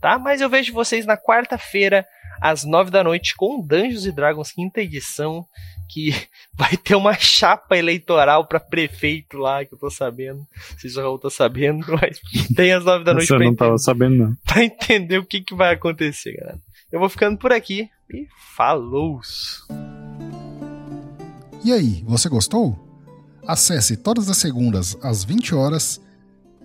[0.00, 0.18] tá?
[0.18, 2.06] Mas eu vejo vocês na quarta-feira,
[2.42, 5.46] às nove da noite, com Dungeons Dragons quinta edição,
[5.88, 6.10] que
[6.52, 10.38] vai ter uma chapa eleitoral para prefeito lá, que eu tô sabendo.
[10.38, 12.20] Não sei se o Raul tá sabendo, mas
[12.56, 13.28] tem às nove da noite.
[13.28, 14.36] Você não entender, tava sabendo, não.
[14.44, 16.58] Pra entender o que, que vai acontecer, galera.
[16.90, 18.26] Eu vou ficando por aqui e
[18.56, 19.20] falou!
[21.64, 22.76] E aí, você gostou?
[23.46, 26.00] Acesse todas as segundas às 20 horas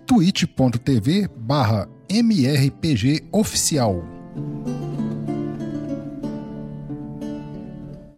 [0.06, 4.04] twitch.tv barra mrpgoficial.